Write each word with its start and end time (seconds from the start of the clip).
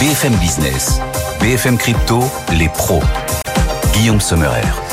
BFM 0.00 0.34
Business, 0.36 0.98
BFM 1.40 1.76
Crypto, 1.76 2.22
les 2.56 2.70
pros. 2.70 3.02
Guillaume 3.92 4.18
Sommerer. 4.18 4.89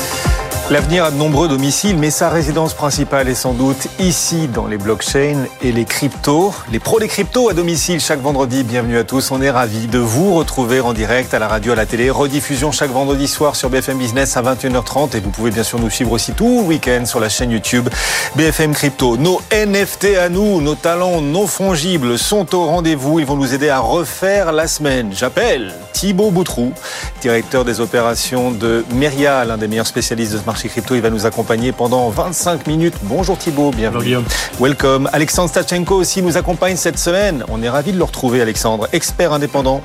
L'avenir 0.70 1.02
a 1.02 1.10
de 1.10 1.16
nombreux 1.16 1.48
domiciles, 1.48 1.96
mais 1.96 2.10
sa 2.10 2.28
résidence 2.28 2.74
principale 2.74 3.26
est 3.30 3.34
sans 3.34 3.54
doute 3.54 3.88
ici 3.98 4.48
dans 4.48 4.66
les 4.66 4.76
blockchains 4.76 5.46
et 5.62 5.72
les 5.72 5.86
cryptos. 5.86 6.52
Les 6.70 6.78
pros 6.78 7.00
des 7.00 7.08
cryptos 7.08 7.48
à 7.48 7.54
domicile 7.54 8.00
chaque 8.00 8.20
vendredi. 8.20 8.64
Bienvenue 8.64 8.98
à 8.98 9.04
tous. 9.04 9.30
On 9.30 9.40
est 9.40 9.50
ravis 9.50 9.86
de 9.86 9.98
vous 9.98 10.34
retrouver 10.34 10.82
en 10.82 10.92
direct 10.92 11.32
à 11.32 11.38
la 11.38 11.48
radio, 11.48 11.72
à 11.72 11.74
la 11.74 11.86
télé. 11.86 12.10
Rediffusion 12.10 12.70
chaque 12.70 12.90
vendredi 12.90 13.28
soir 13.28 13.56
sur 13.56 13.70
BFM 13.70 13.96
Business 13.96 14.36
à 14.36 14.42
21h30. 14.42 15.16
Et 15.16 15.20
vous 15.20 15.30
pouvez 15.30 15.50
bien 15.50 15.62
sûr 15.62 15.78
nous 15.78 15.88
suivre 15.88 16.12
aussi 16.12 16.32
tout 16.32 16.60
le 16.60 16.66
week-end 16.66 17.06
sur 17.06 17.18
la 17.18 17.30
chaîne 17.30 17.50
YouTube 17.50 17.88
BFM 18.36 18.74
Crypto. 18.74 19.16
Nos 19.16 19.40
NFT 19.50 20.18
à 20.20 20.28
nous, 20.28 20.60
nos 20.60 20.74
talents 20.74 21.22
non 21.22 21.46
fongibles 21.46 22.18
sont 22.18 22.54
au 22.54 22.66
rendez-vous. 22.66 23.20
Ils 23.20 23.26
vont 23.26 23.36
nous 23.36 23.54
aider 23.54 23.70
à 23.70 23.78
refaire 23.78 24.52
la 24.52 24.66
semaine. 24.66 25.12
J'appelle 25.14 25.72
Thibaut 25.94 26.30
Boutrou, 26.30 26.74
directeur 27.22 27.64
des 27.64 27.80
opérations 27.80 28.50
de 28.50 28.84
Meria, 28.92 29.46
l'un 29.46 29.56
des 29.56 29.66
meilleurs 29.66 29.86
spécialistes 29.86 30.34
de 30.34 30.38
ce 30.38 30.44
marché 30.44 30.57
crypto. 30.66 30.96
Il 30.96 31.00
va 31.00 31.10
nous 31.10 31.26
accompagner 31.26 31.70
pendant 31.70 32.08
25 32.08 32.66
minutes. 32.66 32.94
Bonjour 33.02 33.38
Thibaut, 33.38 33.70
bienvenue. 33.70 34.16
Bonjour 34.16 34.24
Welcome. 34.58 35.08
Alexandre 35.12 35.48
Stachenko 35.50 35.94
aussi 35.94 36.22
nous 36.22 36.36
accompagne 36.36 36.74
cette 36.74 36.98
semaine. 36.98 37.44
On 37.48 37.62
est 37.62 37.68
ravi 37.68 37.92
de 37.92 37.98
le 37.98 38.04
retrouver, 38.04 38.40
Alexandre, 38.40 38.88
expert 38.92 39.32
indépendant 39.32 39.82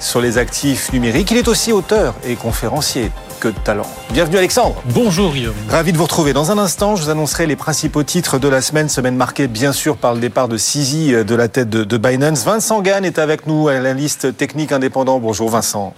sur 0.00 0.22
les 0.22 0.38
actifs 0.38 0.90
numériques. 0.94 1.30
Il 1.32 1.36
est 1.36 1.48
aussi 1.48 1.72
auteur 1.72 2.14
et 2.26 2.36
conférencier. 2.36 3.12
Que 3.40 3.48
de 3.48 3.58
talent. 3.58 3.86
Bienvenue 4.10 4.38
Alexandre. 4.38 4.76
Bonjour 4.86 5.32
Guillaume. 5.32 5.54
Ravi 5.68 5.92
de 5.92 5.98
vous 5.98 6.04
retrouver. 6.04 6.32
Dans 6.32 6.50
un 6.50 6.56
instant, 6.56 6.96
je 6.96 7.02
vous 7.02 7.10
annoncerai 7.10 7.46
les 7.46 7.56
principaux 7.56 8.02
titres 8.02 8.38
de 8.38 8.48
la 8.48 8.62
semaine. 8.62 8.88
Semaine 8.88 9.16
marquée 9.16 9.48
bien 9.48 9.72
sûr 9.72 9.96
par 9.98 10.14
le 10.14 10.20
départ 10.20 10.48
de 10.48 10.56
Sisi 10.56 11.12
de 11.12 11.34
la 11.34 11.48
tête 11.48 11.68
de, 11.68 11.84
de 11.84 11.96
Binance. 11.98 12.44
Vincent 12.44 12.80
Gann 12.80 13.04
est 13.04 13.18
avec 13.18 13.46
nous, 13.46 13.68
analyste 13.68 14.36
technique 14.36 14.72
indépendant. 14.72 15.18
Bonjour 15.18 15.50
Vincent. 15.50 15.94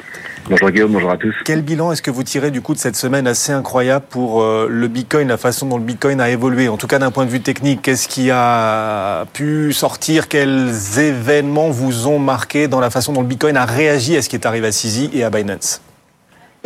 Bonjour 0.48 0.70
Guillaume, 0.70 0.92
bonjour 0.92 1.10
à 1.10 1.16
tous. 1.16 1.34
Quel 1.44 1.62
bilan 1.62 1.90
est-ce 1.90 2.02
que 2.02 2.10
vous 2.12 2.22
tirez 2.22 2.52
du 2.52 2.60
coup 2.60 2.72
de 2.72 2.78
cette 2.78 2.94
semaine 2.94 3.26
assez 3.26 3.50
incroyable 3.50 4.04
pour 4.08 4.42
euh, 4.42 4.68
le 4.70 4.86
Bitcoin, 4.86 5.26
la 5.26 5.38
façon 5.38 5.66
dont 5.66 5.76
le 5.76 5.82
Bitcoin 5.82 6.20
a 6.20 6.30
évolué? 6.30 6.68
En 6.68 6.76
tout 6.76 6.86
cas 6.86 7.00
d'un 7.00 7.10
point 7.10 7.24
de 7.24 7.30
vue 7.30 7.40
technique, 7.40 7.82
qu'est-ce 7.82 8.06
qui 8.06 8.30
a 8.30 9.24
pu 9.32 9.72
sortir? 9.72 10.28
Quels 10.28 11.00
événements 11.00 11.70
vous 11.70 12.06
ont 12.06 12.20
marqué 12.20 12.68
dans 12.68 12.78
la 12.78 12.90
façon 12.90 13.12
dont 13.12 13.22
le 13.22 13.26
Bitcoin 13.26 13.56
a 13.56 13.64
réagi 13.64 14.16
à 14.16 14.22
ce 14.22 14.28
qui 14.28 14.36
est 14.36 14.46
arrivé 14.46 14.68
à 14.68 14.72
Sisi 14.72 15.10
et 15.12 15.24
à 15.24 15.30
Binance? 15.30 15.80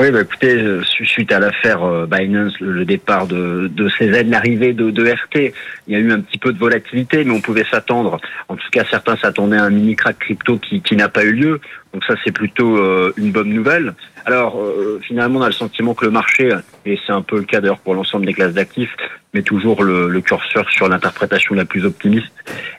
Oui, 0.01 0.11
bah 0.11 0.23
écoutez, 0.23 0.81
suite 1.05 1.31
à 1.31 1.39
l'affaire 1.39 1.83
euh, 1.84 2.06
Binance, 2.06 2.59
le 2.59 2.87
départ 2.87 3.27
de, 3.27 3.70
de 3.70 3.89
CZ, 3.91 4.25
l'arrivée 4.31 4.73
de, 4.73 4.91
de, 4.91 5.05
RT, 5.05 5.53
il 5.87 5.92
y 5.92 5.95
a 5.95 5.98
eu 5.98 6.11
un 6.11 6.20
petit 6.20 6.39
peu 6.39 6.55
de 6.55 6.59
volatilité, 6.59 7.23
mais 7.23 7.33
on 7.33 7.42
pouvait 7.42 7.67
s'attendre. 7.70 8.19
En 8.48 8.57
tout 8.57 8.70
cas, 8.73 8.87
certains 8.89 9.19
s'attendaient 9.19 9.59
à 9.59 9.65
un 9.65 9.69
mini 9.69 9.97
crack 9.97 10.19
crypto 10.19 10.57
qui, 10.57 10.81
qui 10.81 10.97
n'a 10.97 11.11
pas 11.11 11.23
eu 11.25 11.33
lieu. 11.33 11.61
Donc 11.92 12.03
ça, 12.07 12.15
c'est 12.25 12.33
plutôt 12.33 12.79
euh, 12.79 13.12
une 13.19 13.31
bonne 13.31 13.51
nouvelle. 13.51 13.92
Alors, 14.25 14.59
euh, 14.59 15.01
finalement, 15.03 15.41
on 15.41 15.42
a 15.42 15.48
le 15.48 15.53
sentiment 15.53 15.92
que 15.92 16.07
le 16.07 16.12
marché, 16.12 16.51
et 16.87 16.98
c'est 17.07 17.12
un 17.12 17.23
peu 17.23 17.37
le 17.37 17.45
cas 17.45 17.61
d'ailleurs 17.61 17.81
pour 17.81 17.95
l'ensemble 17.95 18.25
des 18.25 18.33
classes 18.33 18.55
d'actifs, 18.55 18.97
met 19.35 19.42
toujours 19.42 19.85
le, 19.85 20.09
le 20.09 20.20
curseur 20.23 20.70
sur 20.70 20.89
l'interprétation 20.89 21.55
la 21.55 21.67
plus 21.67 21.85
optimiste 21.85 22.33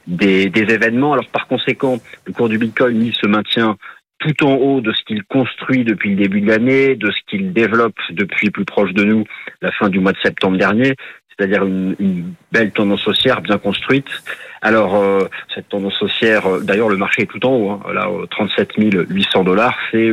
des, 0.08 0.50
des 0.50 0.74
événements. 0.74 1.14
Alors, 1.14 1.28
par 1.28 1.46
conséquent, 1.46 2.00
le 2.26 2.34
cours 2.34 2.50
du 2.50 2.58
Bitcoin, 2.58 3.00
lui, 3.00 3.14
se 3.14 3.28
maintient 3.28 3.78
tout 4.22 4.46
en 4.46 4.54
haut 4.54 4.82
de 4.82 4.94
ce 4.94 5.04
qu'il 5.04 5.24
construit 5.24 5.84
depuis 5.84 6.12
le 6.12 6.16
début 6.16 6.42
de 6.42 6.48
l'année, 6.48 6.96
de 6.96 7.12
ce 7.12 7.18
qu'il 7.28 7.54
développe 7.54 7.98
depuis 8.12 8.52
plus 8.52 8.66
proche 8.66 8.94
de 8.94 9.04
nous, 9.04 9.26
la 9.62 9.72
fin 9.72 9.90
du 9.90 10.00
mois 10.00 10.14
de 10.14 10.20
septembre 10.24 10.58
dernier, 10.58 10.96
c'est-à-dire 11.42 11.66
une, 11.66 11.96
une, 12.00 12.34
belle 12.52 12.72
tendance 12.72 13.08
haussière 13.08 13.42
bien 13.42 13.58
construite. 13.58 14.06
Alors 14.62 14.96
euh, 14.96 15.28
cette 15.56 15.70
tendance 15.70 16.00
haussière, 16.04 16.46
euh, 16.46 16.60
d'ailleurs 16.60 16.90
le 16.90 16.98
marché 16.98 17.24
est 17.24 17.26
tout 17.26 17.44
en 17.46 17.52
haut, 17.52 17.70
hein, 17.72 17.82
là 17.94 18.08
37 18.30 18.74
800 18.78 19.44
dollars, 19.44 19.76
c'est 19.90 20.12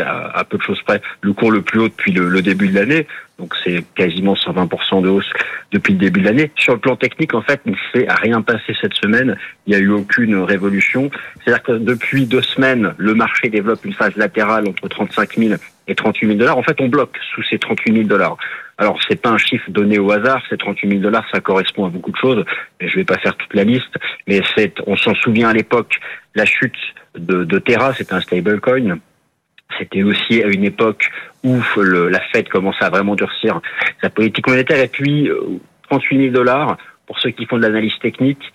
à, 0.00 0.44
peu 0.44 0.56
de 0.56 0.62
choses 0.62 0.80
près 0.82 1.00
le 1.22 1.32
cours 1.32 1.50
le 1.50 1.62
plus 1.62 1.80
haut 1.80 1.88
depuis 1.88 2.12
le, 2.12 2.28
le 2.28 2.42
début 2.42 2.68
de 2.68 2.74
l'année. 2.76 3.08
Donc 3.38 3.54
c'est 3.64 3.84
quasiment 3.94 4.34
120% 4.34 5.02
de 5.02 5.08
hausse 5.08 5.30
depuis 5.72 5.94
le 5.94 5.98
début 5.98 6.20
de 6.20 6.26
l'année. 6.26 6.50
Sur 6.56 6.74
le 6.74 6.80
plan 6.80 6.96
technique, 6.96 7.34
en 7.34 7.42
fait, 7.42 7.60
il 7.66 7.72
ne 7.72 7.76
s'est 7.92 8.06
rien 8.08 8.42
passé 8.42 8.76
cette 8.80 8.94
semaine. 8.94 9.36
Il 9.66 9.70
n'y 9.70 9.76
a 9.76 9.78
eu 9.78 9.90
aucune 9.90 10.36
révolution. 10.36 11.08
C'est-à-dire 11.44 11.62
que 11.62 11.72
depuis 11.72 12.26
deux 12.26 12.42
semaines, 12.42 12.94
le 12.98 13.14
marché 13.14 13.48
développe 13.48 13.84
une 13.84 13.92
phase 13.92 14.16
latérale 14.16 14.68
entre 14.68 14.88
35 14.88 15.36
000 15.36 15.54
et 15.88 15.94
38 15.94 16.26
000 16.26 16.38
dollars. 16.38 16.58
En 16.58 16.62
fait, 16.62 16.80
on 16.80 16.88
bloque 16.88 17.16
sous 17.34 17.42
ces 17.44 17.58
38 17.58 17.92
000 17.92 18.06
dollars. 18.06 18.36
Alors, 18.76 18.98
c'est 19.08 19.20
pas 19.20 19.30
un 19.30 19.38
chiffre 19.38 19.68
donné 19.70 19.98
au 19.98 20.10
hasard. 20.12 20.40
Ces 20.48 20.56
38 20.56 20.88
000 20.88 21.00
dollars, 21.00 21.26
ça 21.32 21.40
correspond 21.40 21.86
à 21.86 21.88
beaucoup 21.88 22.12
de 22.12 22.16
choses. 22.16 22.44
Et 22.80 22.88
je 22.88 22.96
vais 22.96 23.04
pas 23.04 23.18
faire 23.18 23.36
toute 23.36 23.52
la 23.54 23.64
liste, 23.64 23.96
mais 24.26 24.40
on 24.86 24.96
s'en 24.96 25.14
souvient 25.16 25.48
à 25.48 25.52
l'époque, 25.52 25.98
la 26.34 26.44
chute 26.44 26.76
de, 27.16 27.58
Terra, 27.58 27.92
c'est 27.94 28.12
un 28.12 28.20
stablecoin. 28.20 28.98
C'était 29.78 30.02
aussi 30.02 30.42
à 30.42 30.46
une 30.46 30.64
époque 30.64 31.10
où 31.42 31.58
la 31.82 32.20
Fed 32.32 32.48
commençait 32.48 32.84
à 32.84 32.90
vraiment 32.90 33.16
durcir 33.16 33.60
sa 34.00 34.10
politique 34.10 34.46
monétaire. 34.46 34.82
Et 34.82 34.88
puis, 34.88 35.28
38 35.88 36.18
000 36.18 36.32
dollars, 36.32 36.76
pour 37.08 37.18
ceux 37.20 37.30
qui 37.30 37.46
font 37.46 37.56
de 37.56 37.62
l'analyse 37.62 37.98
technique, 38.02 38.52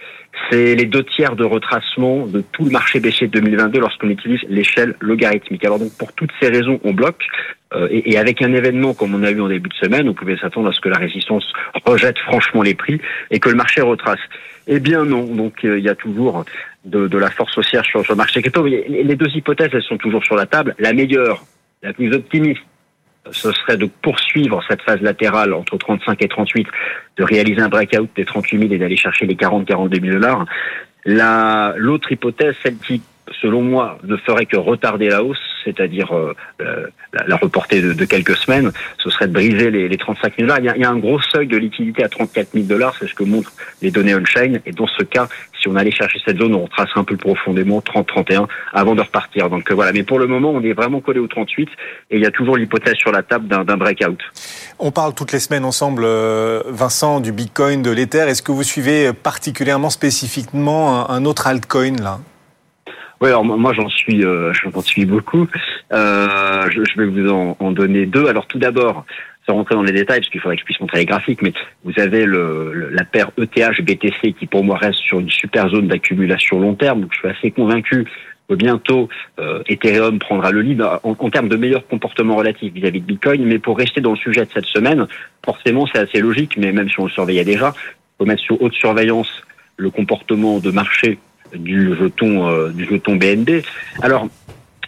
c'est 0.50 0.76
les 0.76 0.86
deux 0.86 1.04
tiers 1.04 1.36
de 1.36 1.44
retracement 1.44 2.28
de 2.28 2.42
tout 2.52 2.66
le 2.66 2.70
marché 2.70 3.00
baissier 3.00 3.26
de 3.28 3.40
2022 3.40 3.80
lorsqu'on 3.80 4.10
utilise 4.10 4.42
l'échelle 4.48 4.96
logarithmique. 5.00 5.66
Alors 5.66 5.80
donc 5.80 5.92
pour 5.98 6.14
toutes 6.14 6.30
ces 6.40 6.50
raisons, 6.50 6.80
on 6.84 6.94
bloque. 6.94 7.24
Euh, 7.74 7.88
et, 7.90 8.16
avec 8.20 8.44
un 8.44 8.54
événement 8.54 8.94
comme 8.94 9.16
on 9.16 9.24
a 9.24 9.32
eu 9.32 9.42
en 9.42 9.48
début 9.48 9.70
de 9.70 9.74
semaine, 9.74 10.08
on 10.08 10.14
pouvait 10.14 10.38
s'attendre 10.38 10.70
à 10.70 10.72
ce 10.72 10.80
que 10.80 10.90
la 10.90 11.00
résistance 11.00 11.44
rejette 11.84 12.20
franchement 12.20 12.62
les 12.62 12.76
prix 12.76 13.02
et 13.32 13.40
que 13.40 13.50
le 13.50 13.56
marché 13.56 13.82
retrace. 13.82 14.20
Eh 14.68 14.80
bien 14.80 15.04
non, 15.04 15.24
donc 15.24 15.66
euh, 15.66 15.80
il 15.80 15.84
y 15.84 15.90
a 15.90 15.96
toujours 15.96 16.46
de, 16.86 17.08
de, 17.08 17.18
la 17.18 17.32
force 17.32 17.58
haussière 17.58 17.84
sur, 17.84 18.04
sur 18.04 18.14
le 18.14 18.18
marché 18.18 18.40
crypto. 18.42 18.64
Les 18.66 19.16
deux 19.16 19.30
hypothèses, 19.36 19.70
elles 19.74 19.82
sont 19.82 19.98
toujours 19.98 20.24
sur 20.24 20.36
la 20.36 20.46
table. 20.46 20.76
La 20.78 20.94
meilleure, 20.94 21.44
la 21.82 21.92
plus 21.92 22.14
optimiste, 22.14 22.62
ce 23.32 23.52
serait 23.52 23.78
de 23.78 23.86
poursuivre 23.86 24.62
cette 24.68 24.82
phase 24.82 25.02
latérale 25.02 25.54
entre 25.54 25.78
35 25.78 26.22
et 26.22 26.28
38, 26.28 26.68
de 27.18 27.24
réaliser 27.24 27.62
un 27.62 27.70
breakout 27.70 28.10
des 28.16 28.26
38 28.26 28.60
000 28.60 28.74
et 28.74 28.78
d'aller 28.78 28.98
chercher 28.98 29.26
les 29.26 29.36
40 29.36 29.66
42 29.66 30.00
000 30.00 30.14
dollars. 30.14 30.46
La 31.06 31.74
l'autre 31.78 32.12
hypothèse, 32.12 32.56
celle 32.64 32.78
qui 32.78 33.02
selon 33.42 33.62
moi, 33.62 33.98
ne 34.04 34.18
ferait 34.18 34.46
que 34.46 34.58
retarder 34.58 35.10
la 35.10 35.24
hausse, 35.24 35.40
c'est-à-dire 35.64 36.14
euh, 36.14 36.34
la, 37.14 37.26
la, 37.28 37.36
reporter 37.38 37.82
de, 37.82 37.94
de, 37.94 38.06
quelques 38.06 38.36
semaines, 38.36 38.72
ce 38.98 39.10
serait 39.10 39.28
de 39.28 39.34
briser 39.34 39.72
les, 39.72 39.88
les 39.88 39.98
35 39.98 40.34
000 40.38 40.48
dollars. 40.48 40.60
Il, 40.60 40.74
il 40.76 40.82
y, 40.82 40.86
a, 40.86 40.90
un 40.90 40.98
gros 40.98 41.22
seuil 41.22 41.48
de 41.48 41.58
liquidité 41.58 42.04
à 42.04 42.10
34 42.10 42.50
000 42.54 42.66
dollars, 42.66 42.96
c'est 43.00 43.08
ce 43.08 43.14
que 43.14 43.24
montrent 43.24 43.54
les 43.82 43.92
données 43.92 44.16
on-chain. 44.16 44.60
Et 44.66 44.72
dans 44.72 44.88
ce 44.88 45.04
cas, 45.04 45.28
si 45.60 45.68
on 45.68 45.76
allait 45.76 45.92
chercher 45.92 46.20
cette 46.26 46.38
zone, 46.38 46.54
on 46.54 46.64
retracerait 46.64 47.00
un 47.00 47.04
peu 47.04 47.16
profondément 47.16 47.80
30-31 47.80 48.48
avant 48.74 48.96
de 48.96 49.02
repartir. 49.02 49.50
Donc 49.50 49.72
euh, 49.72 49.74
voilà, 49.74 49.94
mais 49.94 50.04
pour 50.04 50.20
le 50.20 50.28
moment, 50.28 50.52
on 50.52 50.62
est 50.62 50.74
vraiment 50.74 51.00
collé 51.00 51.20
au 51.20 51.28
38 51.28 51.70
et 52.12 52.18
il 52.18 52.22
y 52.22 52.26
a 52.26 52.32
toujours 52.32 52.58
l'hypothèse 52.58 52.96
sur 52.96 53.12
la 53.12 53.24
table 53.24 53.48
d'un 53.48 53.78
breakout. 53.78 54.20
On 54.80 54.92
parle 54.92 55.14
toutes 55.14 55.32
les 55.32 55.40
semaines 55.40 55.66
ensemble, 55.66 56.04
euh, 56.06 56.62
Vincent, 56.68 57.22
du 57.22 57.32
Bitcoin, 57.32 57.82
de 57.82 57.92
l'Ether. 57.92 58.26
Est-ce 58.28 58.42
que 58.42 58.52
vous 58.52 58.64
suivez 58.64 59.14
particulièrement, 59.14 59.90
spécifiquement, 59.90 61.10
un 61.10 61.26
autre 61.26 61.48
altcoin 61.48 61.96
là? 62.02 62.20
Oui, 63.22 63.30
alors 63.30 63.46
moi 63.46 63.74
j'en 63.74 63.90
suis, 63.90 64.24
euh, 64.26 64.52
j'en 64.54 64.82
suis 64.82 65.06
beaucoup. 65.06 65.48
Euh, 65.92 66.70
je, 66.70 66.98
vais 66.98 67.06
vous 67.06 67.30
en, 67.30 67.56
en, 67.60 67.72
donner 67.72 68.06
deux. 68.06 68.28
Alors 68.28 68.48
tout 68.48 68.60
d'abord, 68.60 69.06
sans 69.46 69.56
rentrer 69.56 69.76
dans 69.76 69.84
les 69.84 69.92
détails, 69.92 70.20
parce 70.20 70.30
qu'il 70.30 70.42
faudrait 70.42 70.56
que 70.56 70.62
je 70.62 70.66
puisse 70.66 70.80
montrer 70.80 71.00
les 71.00 71.06
graphiques, 71.06 71.42
mais 71.42 71.54
vous 71.84 71.94
avez 71.98 72.26
le, 72.26 72.74
le, 72.74 72.90
la 72.90 73.04
paire 73.04 73.32
ETH 73.38 73.82
BTC 73.82 74.34
qui 74.34 74.46
pour 74.48 74.64
moi 74.64 74.78
reste 74.78 75.00
sur 75.00 75.20
une 75.20 75.30
super 75.30 75.70
zone 75.70 75.88
d'accumulation 75.88 76.60
long 76.60 76.76
terme. 76.76 77.02
Donc 77.02 77.14
je 77.14 77.20
suis 77.20 77.28
assez 77.28 77.52
convaincu 77.52 78.06
que 78.50 78.56
bientôt 78.56 79.10
euh, 79.40 79.64
Ethereum 79.68 80.20
prendra 80.20 80.52
le 80.52 80.62
lead 80.62 80.82
en, 80.82 81.00
en, 81.04 81.30
termes 81.30 81.50
de 81.50 81.56
meilleur 81.56 81.88
comportement 81.88 82.36
relatif 82.36 82.74
vis-à-vis 82.74 83.02
de 83.02 83.06
Bitcoin. 83.06 83.46
Mais 83.46 83.60
pour 83.60 83.78
rester 83.78 84.02
dans 84.02 84.12
le 84.12 84.18
sujet 84.18 84.46
de 84.46 84.52
cette 84.54 84.66
semaine, 84.66 85.08
forcément 85.46 85.88
c'est 85.88 86.00
assez 86.00 86.20
logique, 86.20 86.58
mais 86.58 86.72
même 86.72 86.90
si 86.90 87.00
on 87.00 87.06
le 87.06 87.12
surveillait 87.12 87.46
déjà, 87.46 87.74
il 87.76 88.18
faut 88.18 88.26
mettre 88.26 88.42
sur 88.42 88.62
haute 88.62 88.74
surveillance 88.74 89.44
le 89.78 89.90
comportement 89.90 90.60
de 90.60 90.72
marché 90.72 91.20
du 91.56 91.96
jeton 91.96 92.50
euh, 92.50 92.70
du 92.70 92.86
jeton 92.86 93.16
BNB. 93.16 93.62
Alors 94.02 94.28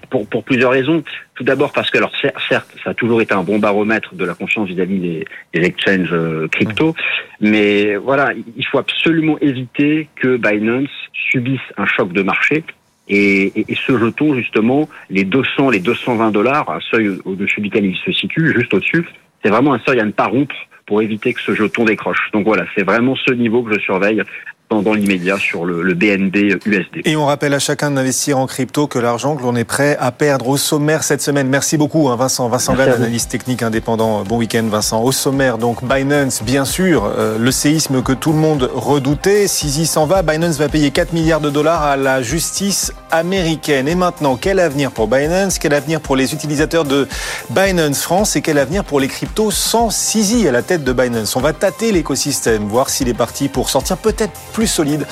pour, 0.10 0.28
pour 0.28 0.44
plusieurs 0.44 0.72
raisons. 0.72 1.04
Tout 1.36 1.44
d'abord 1.44 1.74
parce 1.74 1.90
que 1.90 1.98
alors 1.98 2.12
certes 2.48 2.74
ça 2.84 2.92
a 2.92 2.94
toujours 2.94 3.22
été 3.22 3.34
un 3.34 3.44
bon 3.44 3.60
baromètre 3.60 4.16
de 4.16 4.24
la 4.24 4.34
confiance 4.34 4.70
vis-à-vis 4.70 5.00
des, 5.00 5.26
des, 5.54 5.66
exchanges 5.66 6.14
euh, 6.14 6.48
crypto, 6.48 6.96
mais 7.42 7.96
voilà 7.98 8.32
il 8.56 8.66
faut 8.66 8.78
absolument 8.78 9.38
éviter 9.40 10.08
que 10.16 10.38
Binance 10.38 10.90
subisse 11.14 11.60
un 11.78 11.86
choc 11.86 12.14
de 12.14 12.22
marché. 12.22 12.64
Et, 13.08 13.52
et, 13.60 13.66
et 13.68 13.76
ce 13.76 14.00
jeton, 14.00 14.34
justement, 14.34 14.90
les 15.12 15.26
200, 15.26 15.70
les 15.70 15.80
220 15.80 16.32
dollars, 16.32 16.72
un 16.72 16.80
seuil 16.80 17.12
au-dessus 17.24 17.62
duquel 17.62 17.86
il 17.86 17.96
se 17.98 18.12
situe, 18.12 18.52
juste 18.52 18.74
au-dessus, 18.74 19.06
c'est 19.44 19.52
vraiment 19.52 19.76
un 19.76 19.80
seuil 19.86 20.00
à 20.00 20.06
ne 20.06 20.12
pas 20.12 20.26
rompre 20.26 20.56
pour 20.88 21.02
éviter 21.04 21.34
que 21.34 21.42
ce 21.42 21.54
jeton 21.54 21.86
décroche. 21.86 22.32
Donc 22.34 22.46
voilà, 22.46 22.66
c'est 22.76 22.84
vraiment 22.84 23.16
ce 23.16 23.32
niveau 23.32 23.62
que 23.62 23.76
je 23.76 23.80
surveille 23.80 24.24
dans, 24.70 24.94
l'immédiat 24.94 25.38
sur 25.38 25.66
le, 25.66 25.94
BND 25.94 26.60
USD. 26.66 27.02
Et 27.06 27.16
on 27.16 27.26
rappelle 27.26 27.54
à 27.54 27.60
chacun 27.60 27.92
d'investir 27.92 28.38
en 28.38 28.48
crypto 28.48 28.88
que 28.88 29.00
l'argent 29.00 29.36
que 29.36 29.44
l'on 29.44 29.56
est 29.56 29.64
prêt 29.64 29.96
à 30.00 30.12
perdre 30.12 30.48
au 30.48 30.58
sommaire 30.58 31.04
cette 31.04 31.22
semaine. 31.22 31.48
Merci 31.48 31.78
beaucoup 31.78 32.10
hein, 32.10 32.16
Vincent. 32.16 32.50
Vincent 32.50 32.74
Gall, 32.74 32.92
analyste 32.92 33.30
technique 33.30 33.64
indépendant. 33.64 34.24
Bon 34.24 34.38
week-end 34.38 34.66
Vincent. 34.70 35.02
Au 35.02 35.12
sommaire 35.12 35.58
donc 35.58 35.84
Binance, 35.84 36.44
bien 36.44 36.66
sûr, 36.66 37.06
euh, 37.06 37.38
le 37.38 37.52
séisme 37.52 38.02
que 38.02 38.12
tout 38.12 38.32
le 38.32 38.40
monde 38.40 38.70
redoutait. 38.74 39.48
Sisi 39.48 39.86
s'en 39.86 40.06
va, 40.06 40.24
Binance 40.24 40.58
va 40.58 40.68
payer 40.68 40.92
4 40.92 41.14
milliards 41.14 41.42
de 41.42 41.50
dollars 41.50 41.84
à 41.84 41.96
la 41.96 42.22
justice 42.22 42.92
américaine. 43.12 43.88
Et 43.88 43.96
maintenant, 43.96 44.36
quel 44.36 44.60
avenir 44.60 44.92
pour 44.92 45.08
Binance? 45.08 45.60
Quel 45.60 45.74
avenir 45.74 46.02
pour 46.02 46.16
les 46.16 46.34
utilisateurs 46.34 46.86
de 46.86 47.08
Binance 47.52 48.02
France? 48.02 48.36
Et 48.36 48.42
quel 48.42 48.58
avenir 48.58 48.84
pour 48.84 49.00
les 49.00 49.08
cryptos 49.08 49.52
sans 49.52 49.90
Sisi 49.90 50.48
à 50.48 50.52
la 50.52 50.64
tête 50.64 50.84
de 50.84 50.92
Binance? 50.92 51.36
On 51.36 51.42
va 51.42 51.54
tâter 51.54 51.92
l'écosystème, 51.92 52.64
voir 52.64 52.90
s'il 52.90 53.08
est 53.08 53.14
parti 53.14 53.48
pour 53.48 53.70
sortir 53.70 53.98
peut-être 53.98 54.34
plus 54.56 54.68
solide 54.68 55.06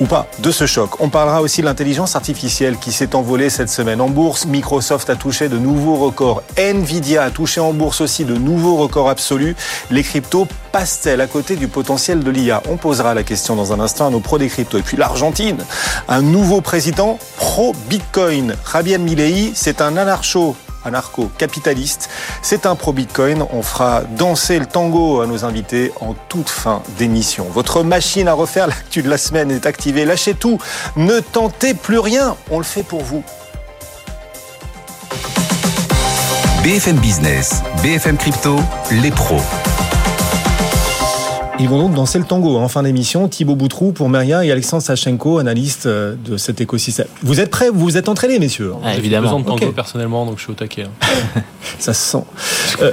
ou 0.00 0.04
pas 0.04 0.26
de 0.40 0.50
ce 0.50 0.66
choc. 0.66 1.00
On 1.00 1.08
parlera 1.08 1.40
aussi 1.40 1.62
de 1.62 1.66
l'intelligence 1.66 2.14
artificielle 2.14 2.76
qui 2.76 2.92
s'est 2.92 3.14
envolée 3.14 3.48
cette 3.48 3.70
semaine. 3.70 4.02
En 4.02 4.10
bourse, 4.10 4.44
Microsoft 4.44 5.08
a 5.08 5.16
touché 5.16 5.48
de 5.48 5.56
nouveaux 5.56 5.96
records. 5.96 6.42
Nvidia 6.58 7.22
a 7.22 7.30
touché 7.30 7.58
en 7.58 7.72
bourse 7.72 8.02
aussi 8.02 8.26
de 8.26 8.34
nouveaux 8.34 8.76
records 8.76 9.08
absolus. 9.08 9.56
Les 9.90 10.02
cryptos 10.02 10.46
passent-elles 10.72 11.22
à 11.22 11.26
côté 11.26 11.56
du 11.56 11.68
potentiel 11.68 12.22
de 12.22 12.30
l'IA 12.30 12.62
On 12.68 12.76
posera 12.76 13.14
la 13.14 13.22
question 13.22 13.56
dans 13.56 13.72
un 13.72 13.80
instant 13.80 14.08
à 14.08 14.10
nos 14.10 14.20
pros 14.20 14.36
des 14.36 14.48
cryptos. 14.48 14.76
Et 14.76 14.82
puis 14.82 14.98
l'Argentine, 14.98 15.64
un 16.10 16.20
nouveau 16.20 16.60
président 16.60 17.18
pro-Bitcoin. 17.36 18.56
Rabian 18.62 18.98
Milei, 18.98 19.52
c'est 19.54 19.80
un 19.80 19.96
anarcho 19.96 20.54
anarcho-capitaliste. 20.84 22.08
C'est 22.42 22.66
un 22.66 22.74
pro-Bitcoin. 22.74 23.44
On 23.52 23.62
fera 23.62 24.02
danser 24.02 24.58
le 24.58 24.66
tango 24.66 25.20
à 25.20 25.26
nos 25.26 25.44
invités 25.44 25.92
en 26.00 26.14
toute 26.28 26.48
fin 26.48 26.82
d'émission. 26.98 27.46
Votre 27.50 27.82
machine 27.82 28.28
à 28.28 28.32
refaire 28.32 28.66
l'actu 28.66 29.02
de 29.02 29.08
la 29.08 29.18
semaine 29.18 29.50
est 29.50 29.66
activée. 29.66 30.04
Lâchez 30.04 30.34
tout. 30.34 30.58
Ne 30.96 31.20
tentez 31.20 31.74
plus 31.74 31.98
rien. 31.98 32.36
On 32.50 32.58
le 32.58 32.64
fait 32.64 32.82
pour 32.82 33.02
vous. 33.02 33.22
BFM 36.62 36.96
Business, 36.98 37.60
BFM 37.82 38.16
Crypto, 38.16 38.56
les 38.92 39.10
pros. 39.10 39.40
Ils 41.58 41.68
vont 41.68 41.78
donc 41.78 41.94
danser 41.94 42.18
le 42.18 42.24
tango 42.24 42.56
hein, 42.56 42.62
en 42.62 42.68
fin 42.68 42.82
d'émission. 42.82 43.28
Thibaut 43.28 43.56
Boutrou 43.56 43.92
pour 43.92 44.08
Meria 44.08 44.44
et 44.44 44.50
Alexandre 44.50 44.82
Sachenko, 44.82 45.38
analyste 45.38 45.86
euh, 45.86 46.14
de 46.24 46.36
cet 46.38 46.60
écosystème. 46.60 47.06
Vous 47.22 47.40
êtes 47.40 47.50
prêts? 47.50 47.68
Vous 47.68 47.80
vous 47.80 47.96
êtes 47.98 48.08
entraînés, 48.08 48.38
messieurs 48.38 48.72
ah, 48.82 48.96
Évidemment. 48.96 49.28
J'ai 49.28 49.36
besoin 49.36 49.54
de 49.54 49.60
tango 49.60 49.72
personnellement, 49.72 50.24
donc 50.24 50.38
je 50.38 50.44
suis 50.44 50.52
au 50.52 50.54
taquet. 50.54 50.84
Hein. 50.84 51.42
Ça 51.78 51.92
se 51.92 52.10
sent. 52.10 52.24
Euh, 52.80 52.92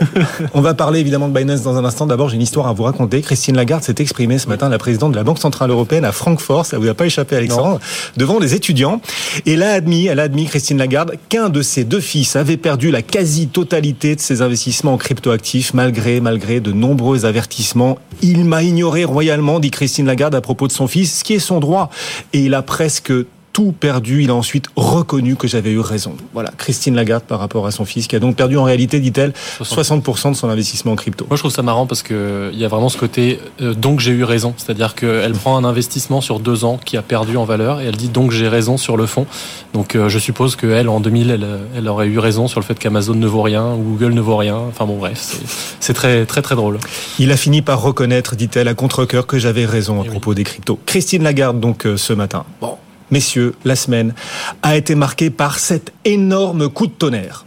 on 0.54 0.62
va 0.62 0.74
parler 0.74 1.00
évidemment 1.00 1.30
de 1.30 1.34
Binance 1.34 1.62
dans 1.62 1.78
un 1.78 1.86
instant. 1.86 2.06
D'abord, 2.06 2.30
j'ai 2.30 2.36
une 2.36 2.42
histoire 2.42 2.68
à 2.68 2.74
vous 2.74 2.84
raconter. 2.84 3.22
Christine 3.22 3.56
Lagarde 3.56 3.84
s'est 3.84 3.96
exprimée 4.00 4.38
ce 4.38 4.48
matin, 4.48 4.68
la 4.68 4.78
présidente 4.78 5.12
de 5.12 5.18
la 5.18 5.24
Banque 5.24 5.40
Centrale 5.40 5.70
Européenne 5.70 6.06
à 6.06 6.12
Francfort. 6.12 6.66
Ça 6.66 6.78
vous 6.78 6.88
a 6.88 6.94
pas 6.94 7.06
échappé, 7.06 7.38
Alexandre? 7.38 7.80
Devant 8.18 8.40
les 8.40 8.56
étudiants. 8.56 9.02
Et 9.46 9.54
elle 9.54 9.64
a 9.64 9.72
admis, 9.72 10.08
elle 10.08 10.20
a 10.20 10.24
admis, 10.24 10.46
Christine 10.46 10.78
Lagarde, 10.78 11.14
qu'un 11.30 11.50
de 11.50 11.62
ses 11.62 11.86
deux 11.86 12.02
fils 12.02 12.36
avait 12.36 12.58
perdu 12.58 12.92
la 12.92 13.02
quasi-totalité 13.02 14.16
de 14.16 14.22
ses 14.22 14.42
investissements 14.42 14.94
en 14.94 14.98
cryptoactifs, 14.98 15.74
malgré, 15.74 16.20
malgré 16.20 16.60
de 16.60 16.72
nombreux 16.72 17.26
avertissements. 17.26 17.98
Il 18.22 18.46
m'a 18.50 18.64
ignoré 18.64 19.06
royalement, 19.06 19.60
dit 19.60 19.72
Christine 19.72 20.06
Lagarde 20.06 20.36
à 20.36 20.42
propos 20.42 20.68
de 20.68 20.74
son 20.74 20.88
fils, 20.88 21.20
ce 21.20 21.24
qui 21.24 21.36
est 21.36 21.40
son 21.40 21.60
droit. 21.60 21.90
Et 22.34 22.40
il 22.42 22.54
a 22.54 22.62
presque 22.62 23.14
tout 23.60 23.74
perdu. 23.78 24.24
Il 24.24 24.30
a 24.30 24.36
ensuite 24.36 24.68
reconnu 24.78 25.36
que 25.36 25.46
j'avais 25.46 25.72
eu 25.72 25.82
raison. 25.82 26.14
Voilà, 26.34 26.50
Christine 26.58 26.96
Lagarde 26.96 27.24
par 27.24 27.40
rapport 27.40 27.68
à 27.68 27.72
son 27.72 27.84
fils, 27.84 28.08
qui 28.08 28.16
a 28.16 28.20
donc 28.20 28.38
perdu 28.38 28.56
en 28.56 28.64
réalité, 28.64 29.02
dit-elle, 29.02 29.34
60% 29.62 30.32
de 30.32 30.36
son 30.36 30.48
investissement 30.48 30.94
en 30.94 30.96
crypto. 30.96 31.26
Moi, 31.30 31.36
je 31.36 31.42
trouve 31.42 31.52
ça 31.52 31.62
marrant 31.62 31.86
parce 31.86 32.02
que 32.02 32.52
il 32.54 32.60
y 32.60 32.64
a 32.64 32.70
vraiment 32.70 32.88
ce 32.88 32.98
côté 32.98 33.38
euh, 33.62 33.74
donc 33.74 34.00
j'ai 34.00 34.12
eu 34.12 34.24
raison, 34.24 34.54
c'est-à-dire 34.56 34.96
qu'elle 34.96 35.34
prend 35.34 35.58
un 35.58 35.66
investissement 35.66 36.22
sur 36.22 36.40
deux 36.40 36.64
ans 36.64 36.80
qui 36.84 36.96
a 36.96 37.02
perdu 37.02 37.36
en 37.36 37.44
valeur 37.44 37.82
et 37.82 37.86
elle 37.88 37.98
dit 37.98 38.08
donc 38.08 38.32
j'ai 38.32 38.48
raison 38.48 38.78
sur 38.78 38.96
le 38.96 39.06
fond. 39.06 39.26
Donc 39.74 39.96
euh, 39.96 40.08
je 40.08 40.20
suppose 40.20 40.56
qu'elle 40.56 40.88
en 40.88 41.02
2000, 41.02 41.30
elle, 41.30 41.46
elle, 41.76 41.88
aurait 41.90 42.08
eu 42.08 42.18
raison 42.18 42.48
sur 42.48 42.62
le 42.62 42.66
fait 42.66 42.80
qu'Amazon 42.80 43.16
ne 43.16 43.28
vaut 43.28 43.42
rien 43.42 43.74
ou 43.74 43.84
Google 43.84 44.14
ne 44.14 44.22
vaut 44.22 44.38
rien. 44.38 44.56
Enfin 44.56 44.86
bon, 44.86 44.96
bref, 44.96 45.38
c'est 45.82 45.94
très 45.94 46.26
très 46.26 46.42
très 46.42 46.56
drôle. 46.56 46.80
Il 47.20 47.30
a 47.34 47.36
fini 47.36 47.62
par 47.62 47.82
reconnaître, 47.82 48.38
dit-elle 48.38 48.70
à 48.70 48.74
contre-cœur, 48.74 49.28
que 49.28 49.38
j'avais 49.38 49.66
raison 49.66 50.02
à 50.02 50.06
propos 50.06 50.34
des 50.34 50.46
cryptos. 50.46 50.80
Christine 50.86 51.24
Lagarde 51.24 51.60
donc 51.60 51.86
euh, 51.86 51.98
ce 51.98 52.14
matin. 52.14 52.46
Bon, 52.62 52.78
messieurs, 53.12 53.56
la 53.66 53.76
semaine 53.76 54.14
a 54.62 54.76
été 54.76 54.96
marquée 54.96 55.30
par 55.30 55.60
cet 55.60 55.92
énorme 56.06 56.70
coup 56.70 56.88
de 56.88 56.92
tonnerre. 56.92 57.46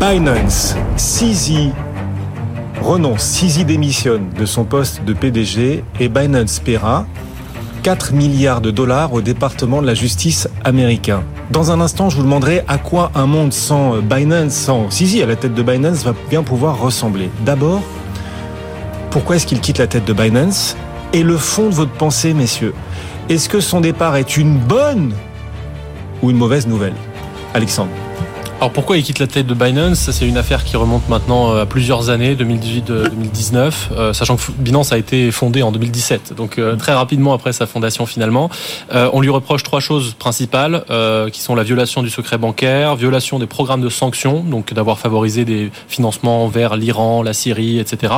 Binance, 0.00 0.76
Sisi 0.96 1.70
renonce, 2.80 3.22
Sisi 3.22 3.64
démissionne 3.64 4.30
de 4.38 4.46
son 4.46 4.64
poste 4.64 5.04
de 5.04 5.12
PDG 5.12 5.82
et 5.98 6.08
Binance 6.08 6.60
paiera 6.60 7.04
4 7.82 8.12
milliards 8.12 8.60
de 8.60 8.70
dollars 8.70 9.12
au 9.12 9.20
département 9.20 9.82
de 9.82 9.86
la 9.86 9.94
justice 9.94 10.48
américain. 10.64 11.22
Dans 11.50 11.72
un 11.72 11.80
instant, 11.80 12.10
je 12.10 12.16
vous 12.16 12.22
demanderai 12.22 12.62
à 12.68 12.78
quoi 12.78 13.10
un 13.14 13.26
monde 13.26 13.52
sans 13.52 13.96
Binance, 13.96 14.52
sans 14.52 14.90
Sisi 14.90 15.22
à 15.22 15.26
la 15.26 15.36
tête 15.36 15.54
de 15.54 15.62
Binance 15.62 16.04
va 16.04 16.14
bien 16.30 16.42
pouvoir 16.42 16.78
ressembler. 16.78 17.30
D'abord, 17.44 17.82
pourquoi 19.10 19.36
est-ce 19.36 19.46
qu'il 19.46 19.60
quitte 19.60 19.78
la 19.78 19.86
tête 19.86 20.04
de 20.04 20.12
Binance? 20.12 20.76
Et 21.12 21.22
le 21.22 21.36
fond 21.36 21.68
de 21.68 21.74
votre 21.74 21.92
pensée, 21.92 22.34
messieurs. 22.34 22.74
Est-ce 23.28 23.48
que 23.48 23.60
son 23.60 23.80
départ 23.80 24.16
est 24.16 24.36
une 24.36 24.58
bonne 24.58 25.12
ou 26.22 26.30
une 26.30 26.36
mauvaise 26.36 26.66
nouvelle? 26.66 26.94
Alexandre. 27.54 27.90
Alors 28.60 28.72
pourquoi 28.72 28.96
il 28.96 29.04
quitte 29.04 29.20
la 29.20 29.28
tête 29.28 29.46
de 29.46 29.54
Binance? 29.54 30.10
C'est 30.10 30.26
une 30.26 30.36
affaire 30.36 30.64
qui 30.64 30.76
remonte 30.76 31.08
maintenant 31.08 31.52
euh, 31.52 31.62
à 31.62 31.66
plusieurs 31.66 32.10
années, 32.10 32.34
2018-2019, 32.34 32.90
euh, 32.90 33.70
euh, 33.92 34.12
sachant 34.12 34.36
que 34.36 34.42
Binance 34.58 34.90
a 34.90 34.98
été 34.98 35.30
fondée 35.30 35.62
en 35.62 35.70
2017, 35.70 36.34
donc 36.34 36.60
très 36.76 36.92
rapidement 36.92 37.34
après 37.34 37.52
sa 37.52 37.66
fondation 37.66 38.04
finalement. 38.04 38.50
on 38.92 39.20
lui 39.20 39.30
reproche 39.30 39.62
trois 39.62 39.78
choses 39.78 40.14
principales, 40.14 40.84
qui 41.32 41.40
sont 41.40 41.54
la 41.54 41.62
violation 41.62 42.02
du 42.02 42.10
secret 42.10 42.36
bancaire, 42.36 42.96
violation 42.96 43.38
des 43.38 43.46
programmes 43.46 43.80
de 43.80 43.88
sanctions, 43.88 44.40
donc 44.40 44.74
d'avoir 44.74 44.98
favorisé 44.98 45.44
des 45.44 45.70
financements 45.86 46.48
vers 46.48 46.76
l'Iran, 46.76 47.22
la 47.22 47.34
Syrie, 47.34 47.78
etc., 47.78 48.12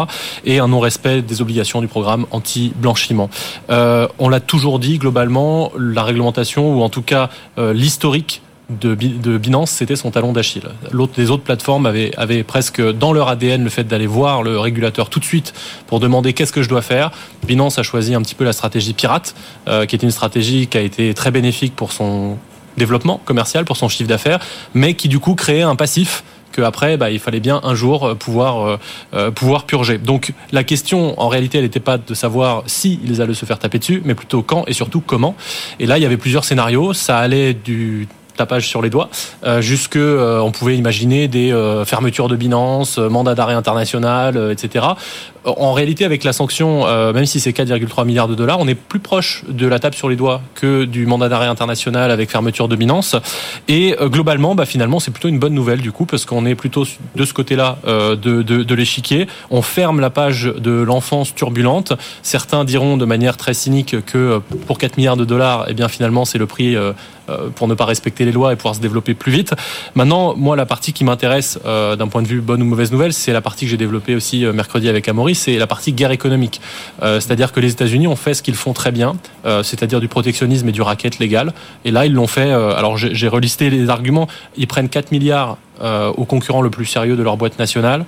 et 0.47 0.59
un 0.59 0.69
non-respect 0.69 1.21
des 1.21 1.43
obligations 1.43 1.83
du 1.83 1.89
programme 1.89 2.25
anti-blanchiment. 2.31 3.29
on 3.69 4.29
l'a 4.29 4.41
toujours 4.41 4.79
dit, 4.79 4.97
globalement, 4.99 5.71
la 5.79 6.03
réglementation, 6.03 6.79
ou 6.79 6.83
en 6.83 6.89
tout 6.89 7.03
cas 7.03 7.29
l'historique 7.59 8.41
de, 8.71 9.39
Binance, 9.39 9.71
c'était 9.71 9.97
son 9.97 10.11
talon 10.11 10.33
d'Achille. 10.33 10.69
les 11.17 11.31
autres 11.31 11.43
plateformes 11.43 11.87
avaient, 11.87 12.43
presque 12.43 12.81
dans 12.81 13.13
leur 13.13 13.29
ADN 13.29 13.65
le 13.65 13.71
fait 13.71 13.85
d'aller 13.85 14.07
voir 14.07 14.43
le 14.43 14.59
régulateur 14.59 15.11
tout 15.11 15.21
de 15.21 15.25
suite 15.25 15.53
pour 15.87 16.01
demander 16.01 16.33
qu'est-ce 16.33 16.53
que 16.53 16.63
je 16.63 16.69
dois 16.69 16.83
faire. 16.83 17.11
Binance 17.47 17.79
a 17.79 17.83
choisi 17.83 18.15
un 18.15 18.23
petit 18.23 18.35
peu 18.35 18.45
la 18.45 18.53
stratégie 18.53 18.93
pirate, 18.93 19.35
euh, 19.69 19.87
qui 19.87 19.97
est 19.97 20.03
une 20.03 20.11
stratégie 20.11 20.67
qui 20.67 20.79
a 20.79 20.81
été 20.81 21.15
très 21.15 21.31
bénéfique 21.31 21.75
pour 21.75 21.93
son 21.93 22.39
développement 22.77 23.21
commercial, 23.25 23.65
pour 23.65 23.77
son 23.77 23.89
chiffre 23.89 24.09
d'affaires, 24.09 24.39
mais 24.75 24.95
qui 24.95 25.09
du 25.09 25.19
coup 25.19 25.35
créait 25.35 25.63
un 25.63 25.77
passif 25.77 26.23
que 26.53 26.63
après 26.63 26.97
bah, 26.97 27.11
il 27.11 27.21
fallait 27.21 27.41
bien 27.41 27.61
un 27.63 27.75
jour 27.75 28.05
euh, 28.05 28.15
pouvoir 28.15 28.79
euh, 29.15 29.31
pouvoir 29.31 29.65
purger. 29.65 29.99
Donc 29.99 30.33
la 30.53 30.65
question 30.65 31.21
en 31.21 31.29
réalité 31.29 31.59
elle 31.59 31.65
n'était 31.65 31.81
pas 31.81 31.99
de 31.99 32.15
savoir 32.15 32.65
si 32.67 33.01
ils 33.05 33.23
allaient 33.23 33.35
se 33.35 33.47
faire 33.47 33.59
taper 33.59 33.79
dessus, 33.79 34.03
mais 34.05 34.15
plutôt 34.15 34.43
quand 34.43 34.65
et 34.67 34.73
surtout 34.73 35.01
comment. 35.01 35.37
Et 35.79 35.87
là 35.87 35.99
il 35.99 36.03
y 36.03 36.07
avait 36.07 36.17
plusieurs 36.17 36.45
scénarios. 36.45 36.93
Ça 36.93 37.19
allait 37.19 37.55
du 37.55 38.09
sur 38.61 38.83
les 38.83 38.91
doigts, 38.91 39.09
euh, 39.45 39.61
jusque 39.61 39.97
euh, 39.97 40.41
on 40.41 40.51
pouvait 40.51 40.77
imaginer 40.77 41.29
des 41.29 41.53
euh, 41.53 41.85
fermetures 41.85 42.29
de 42.29 42.37
Binance, 42.37 42.99
mandat 42.99 43.35
d'arrêt 43.35 43.55
international, 43.55 44.51
etc. 44.53 44.87
En 45.45 45.73
réalité, 45.73 46.05
avec 46.05 46.25
la 46.25 46.33
sanction, 46.33 46.85
même 47.13 47.27
si 47.27 47.41
c'est 47.41 47.53
4,3 47.53 48.05
milliards 48.05 48.29
de 48.29 48.35
dollars, 48.35 48.59
on 48.61 48.69
est 48.69 48.75
plus 48.75 48.99
proche 48.99 49.45
de 49.49 49.67
la 49.67 49.79
tape 49.79 49.95
sur 49.95 50.09
les 50.09 50.17
doigts 50.17 50.43
que 50.55 50.85
du 50.85 51.07
mandat 51.07 51.29
d'arrêt 51.29 51.47
international 51.47 52.11
avec 52.11 52.31
fermeture 52.31 52.69
de 52.69 52.77
Binance. 52.77 53.17
Et 53.69 53.97
globalement, 54.03 54.55
bah, 54.55 54.67
finalement, 54.67 55.01
c'est 55.01 55.11
plutôt 55.11 55.29
une 55.29 55.39
bonne 55.39 55.55
nouvelle 55.55 55.81
du 55.81 55.93
coup, 55.93 56.05
parce 56.05 56.25
qu'on 56.25 56.45
est 56.45 56.55
plutôt 56.55 56.85
de 57.17 57.25
ce 57.25 57.33
côté-là 57.33 57.79
de, 57.87 58.15
de, 58.17 58.43
de 58.43 58.75
l'échiquier. 58.75 59.27
On 59.51 59.63
ferme 59.63 60.01
la 60.01 60.11
page 60.11 60.45
de 60.45 60.73
l'enfance 60.73 61.35
turbulente. 61.35 61.95
Certains 62.23 62.65
diront 62.65 62.97
de 62.97 63.05
manière 63.05 63.37
très 63.37 63.55
cynique 63.55 63.97
que 64.05 64.41
pour 64.67 64.79
4 64.79 64.99
milliards 64.99 65.17
de 65.17 65.25
dollars, 65.25 65.67
eh 65.69 65.75
bien 65.75 65.89
finalement, 65.89 66.25
c'est 66.25 66.39
le 66.39 66.47
prix 66.47 66.77
euh, 67.31 67.51
pour 67.55 67.69
ne 67.69 67.75
pas 67.75 67.85
respecter 67.85 68.25
les 68.25 68.33
lois 68.33 68.53
et 68.53 68.57
pouvoir 68.57 68.75
se 68.75 68.81
développer 68.81 69.15
plus 69.15 69.33
vite. 69.33 69.55
Maintenant, 69.95 70.35
moi, 70.37 70.57
la 70.57 70.67
partie 70.67 70.93
qui 70.93 71.05
m'intéresse 71.05 71.59
euh, 71.65 71.97
d'un 71.97 72.09
point 72.09 72.23
de 72.23 72.27
vue 72.27 72.41
bonne 72.41 72.63
ou 72.63 72.65
mauvaise 72.65 72.93
nouvelle, 72.93 73.13
c'est 73.13 73.33
la 73.33 73.41
partie 73.41 73.65
que 73.65 73.71
j'ai 73.71 73.77
développée 73.77 74.15
aussi 74.15 74.45
euh, 74.45 74.53
mercredi 74.53 74.89
avec 74.89 75.09
Amaury, 75.09 75.30
c'est 75.35 75.57
la 75.57 75.67
partie 75.67 75.93
guerre 75.93 76.11
économique. 76.11 76.61
c'est-à-dire 77.01 77.53
que 77.53 77.61
les 77.61 77.73
États-Unis 77.73 78.07
ont 78.07 78.17
fait 78.17 78.35
ce 78.35 78.43
qu'ils 78.43 78.55
font 78.55 78.73
très 78.73 78.93
bien, 78.93 79.17
c'est-à-dire 79.45 80.01
du 80.01 80.09
protectionnisme 80.09 80.69
et 80.69 80.73
du 80.73 80.83
racket 80.83 81.19
légal. 81.19 81.53
Et 81.85 81.91
là, 81.91 82.07
ils 82.07 82.13
l'ont 82.13 82.27
fait. 82.27 82.51
alors, 82.51 82.97
j'ai 82.97 83.29
relisté 83.29 83.71
les 83.71 83.89
arguments. 83.89 84.29
Ils 84.57 84.67
prennent 84.67 84.89
4 84.89 85.13
milliards 85.13 85.57
au 85.81 86.25
concurrent 86.25 86.63
le 86.63 86.71
plus 86.71 86.87
sérieux 86.87 87.17
de 87.17 87.23
leur 87.23 87.37
boîte 87.37 87.59
nationale. 87.59 88.05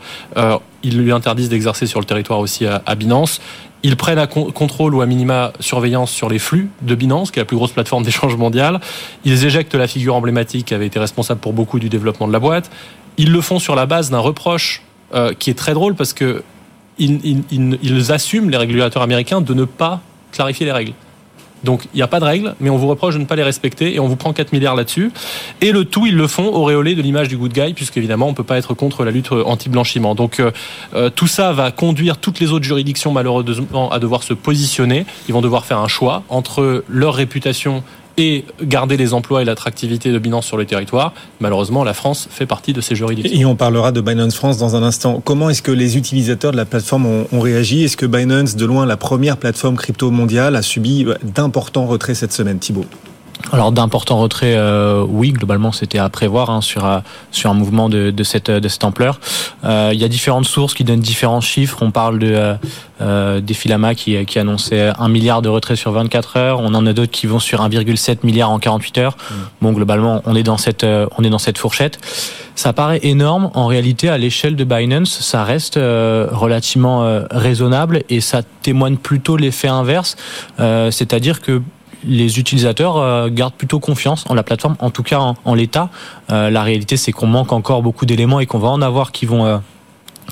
ils 0.82 0.98
lui 0.98 1.12
interdisent 1.12 1.48
d'exercer 1.48 1.86
sur 1.86 2.00
le 2.00 2.06
territoire 2.06 2.40
aussi 2.40 2.66
à, 2.66 2.94
Binance. 2.94 3.40
Ils 3.82 3.96
prennent 3.96 4.18
à 4.18 4.26
contrôle 4.26 4.94
ou 4.94 5.00
à 5.00 5.06
minima 5.06 5.52
surveillance 5.58 6.10
sur 6.10 6.28
les 6.28 6.38
flux 6.38 6.70
de 6.82 6.94
Binance, 6.94 7.30
qui 7.30 7.40
est 7.40 7.42
la 7.42 7.46
plus 7.46 7.56
grosse 7.56 7.72
plateforme 7.72 8.02
d'échange 8.04 8.36
mondiale. 8.36 8.80
Ils 9.24 9.44
éjectent 9.44 9.74
la 9.74 9.88
figure 9.88 10.14
emblématique 10.14 10.66
qui 10.66 10.74
avait 10.74 10.86
été 10.86 10.98
responsable 10.98 11.40
pour 11.40 11.52
beaucoup 11.52 11.78
du 11.78 11.88
développement 11.88 12.28
de 12.28 12.32
la 12.32 12.38
boîte. 12.38 12.70
Ils 13.16 13.32
le 13.32 13.40
font 13.40 13.58
sur 13.58 13.74
la 13.74 13.86
base 13.86 14.10
d'un 14.10 14.20
reproche 14.20 14.82
euh, 15.14 15.34
qui 15.34 15.50
est 15.50 15.54
très 15.54 15.74
drôle 15.74 15.94
parce 15.94 16.12
que 16.12 16.42
ils 16.98 18.12
assument, 18.12 18.50
les 18.50 18.56
régulateurs 18.56 19.02
américains, 19.02 19.40
de 19.40 19.54
ne 19.54 19.64
pas 19.64 20.00
clarifier 20.32 20.66
les 20.66 20.72
règles. 20.72 20.94
Donc 21.64 21.84
il 21.94 21.96
n'y 21.96 22.02
a 22.02 22.08
pas 22.08 22.20
de 22.20 22.24
règles, 22.24 22.54
mais 22.60 22.70
on 22.70 22.76
vous 22.76 22.88
reproche 22.88 23.14
de 23.14 23.20
ne 23.20 23.24
pas 23.24 23.36
les 23.36 23.42
respecter 23.42 23.94
et 23.94 24.00
on 24.00 24.08
vous 24.08 24.16
prend 24.16 24.32
4 24.32 24.52
milliards 24.52 24.74
là-dessus. 24.74 25.12
Et 25.60 25.72
le 25.72 25.84
tout, 25.84 26.06
ils 26.06 26.16
le 26.16 26.26
font 26.26 26.46
auréolé 26.46 26.94
de 26.94 27.02
l'image 27.02 27.28
du 27.28 27.36
good 27.36 27.52
guy, 27.52 27.72
puisqu'évidemment, 27.74 28.26
on 28.26 28.30
ne 28.30 28.34
peut 28.34 28.44
pas 28.44 28.58
être 28.58 28.74
contre 28.74 29.04
la 29.04 29.10
lutte 29.10 29.32
anti-blanchiment. 29.32 30.14
Donc 30.14 30.40
euh, 30.40 30.50
euh, 30.94 31.10
tout 31.10 31.26
ça 31.26 31.52
va 31.52 31.70
conduire 31.70 32.18
toutes 32.18 32.40
les 32.40 32.50
autres 32.50 32.64
juridictions, 32.64 33.12
malheureusement, 33.12 33.90
à 33.90 33.98
devoir 33.98 34.22
se 34.22 34.34
positionner. 34.34 35.06
Ils 35.28 35.34
vont 35.34 35.40
devoir 35.40 35.64
faire 35.64 35.78
un 35.78 35.88
choix 35.88 36.24
entre 36.28 36.84
leur 36.88 37.14
réputation 37.14 37.84
et 38.16 38.44
garder 38.62 38.96
les 38.96 39.14
emplois 39.14 39.42
et 39.42 39.44
l'attractivité 39.44 40.12
de 40.12 40.18
Binance 40.18 40.46
sur 40.46 40.56
le 40.56 40.64
territoire. 40.64 41.14
Malheureusement, 41.40 41.84
la 41.84 41.94
France 41.94 42.28
fait 42.30 42.46
partie 42.46 42.72
de 42.72 42.80
ces 42.80 42.94
juridictions. 42.94 43.38
Et 43.38 43.44
on 43.44 43.56
parlera 43.56 43.92
de 43.92 44.00
Binance 44.00 44.34
France 44.34 44.58
dans 44.58 44.76
un 44.76 44.82
instant. 44.82 45.20
Comment 45.24 45.50
est-ce 45.50 45.62
que 45.62 45.72
les 45.72 45.96
utilisateurs 45.96 46.52
de 46.52 46.56
la 46.56 46.64
plateforme 46.64 47.06
ont, 47.06 47.40
réagi? 47.40 47.84
Est-ce 47.84 47.96
que 47.96 48.06
Binance, 48.06 48.56
de 48.56 48.66
loin 48.66 48.86
la 48.86 48.96
première 48.96 49.36
plateforme 49.36 49.76
crypto 49.76 50.10
mondiale, 50.10 50.56
a 50.56 50.62
subi 50.62 51.06
d'importants 51.22 51.86
retraits 51.86 52.16
cette 52.16 52.32
semaine, 52.32 52.58
Thibault? 52.58 52.86
Alors 53.52 53.70
d'importants 53.70 54.18
retraits, 54.18 54.56
euh, 54.56 55.04
oui, 55.06 55.30
globalement 55.30 55.72
c'était 55.72 55.98
à 55.98 56.08
prévoir 56.08 56.48
hein, 56.48 56.62
sur 56.62 56.86
euh, 56.86 57.00
sur 57.30 57.50
un 57.50 57.54
mouvement 57.54 57.90
de, 57.90 58.10
de 58.10 58.24
cette 58.24 58.50
de 58.50 58.68
cette 58.68 58.84
ampleur. 58.84 59.20
Euh, 59.64 59.90
il 59.92 60.00
y 60.00 60.04
a 60.04 60.08
différentes 60.08 60.46
sources 60.46 60.72
qui 60.72 60.84
donnent 60.84 61.00
différents 61.00 61.42
chiffres. 61.42 61.78
On 61.82 61.90
parle 61.90 62.18
de 62.18 62.32
euh, 62.32 62.54
euh 63.02 63.40
des 63.40 63.52
Filama 63.52 63.94
qui 63.94 64.24
qui 64.24 64.38
annonçait 64.38 64.90
un 64.98 65.08
milliard 65.08 65.42
de 65.42 65.50
retraits 65.50 65.76
sur 65.76 65.92
24 65.92 66.36
heures. 66.38 66.60
On 66.60 66.74
en 66.74 66.86
a 66.86 66.94
d'autres 66.94 67.12
qui 67.12 67.26
vont 67.26 67.38
sur 67.38 67.60
1,7 67.60 68.18
milliard 68.22 68.50
en 68.50 68.58
48 68.58 68.98
heures. 68.98 69.16
Mmh. 69.16 69.34
Bon, 69.60 69.72
globalement, 69.72 70.22
on 70.24 70.34
est 70.34 70.42
dans 70.42 70.56
cette 70.56 70.84
on 70.84 71.22
est 71.22 71.30
dans 71.30 71.38
cette 71.38 71.58
fourchette. 71.58 71.98
Ça 72.54 72.72
paraît 72.72 73.00
énorme. 73.02 73.50
En 73.54 73.66
réalité, 73.66 74.08
à 74.08 74.16
l'échelle 74.16 74.56
de 74.56 74.64
Binance, 74.64 75.20
ça 75.20 75.44
reste 75.44 75.76
relativement 75.76 77.22
raisonnable 77.30 78.02
et 78.08 78.20
ça 78.20 78.42
témoigne 78.62 78.96
plutôt 78.96 79.36
l'effet 79.36 79.68
inverse, 79.68 80.16
c'est-à-dire 80.58 81.40
que 81.40 81.62
les 82.04 82.38
utilisateurs 82.38 82.96
euh, 82.96 83.28
gardent 83.28 83.54
plutôt 83.54 83.80
confiance 83.80 84.24
en 84.28 84.34
la 84.34 84.42
plateforme, 84.42 84.76
en 84.78 84.90
tout 84.90 85.02
cas 85.02 85.34
en, 85.44 85.54
l'état. 85.54 85.90
Euh, 86.30 86.50
la 86.50 86.62
réalité, 86.62 86.96
c'est 86.96 87.12
qu'on 87.12 87.26
manque 87.26 87.52
encore 87.52 87.82
beaucoup 87.82 88.06
d'éléments 88.06 88.40
et 88.40 88.46
qu'on 88.46 88.58
va 88.58 88.68
en 88.68 88.82
avoir 88.82 89.12
qui 89.12 89.26
vont 89.26 89.44
euh, 89.44 89.58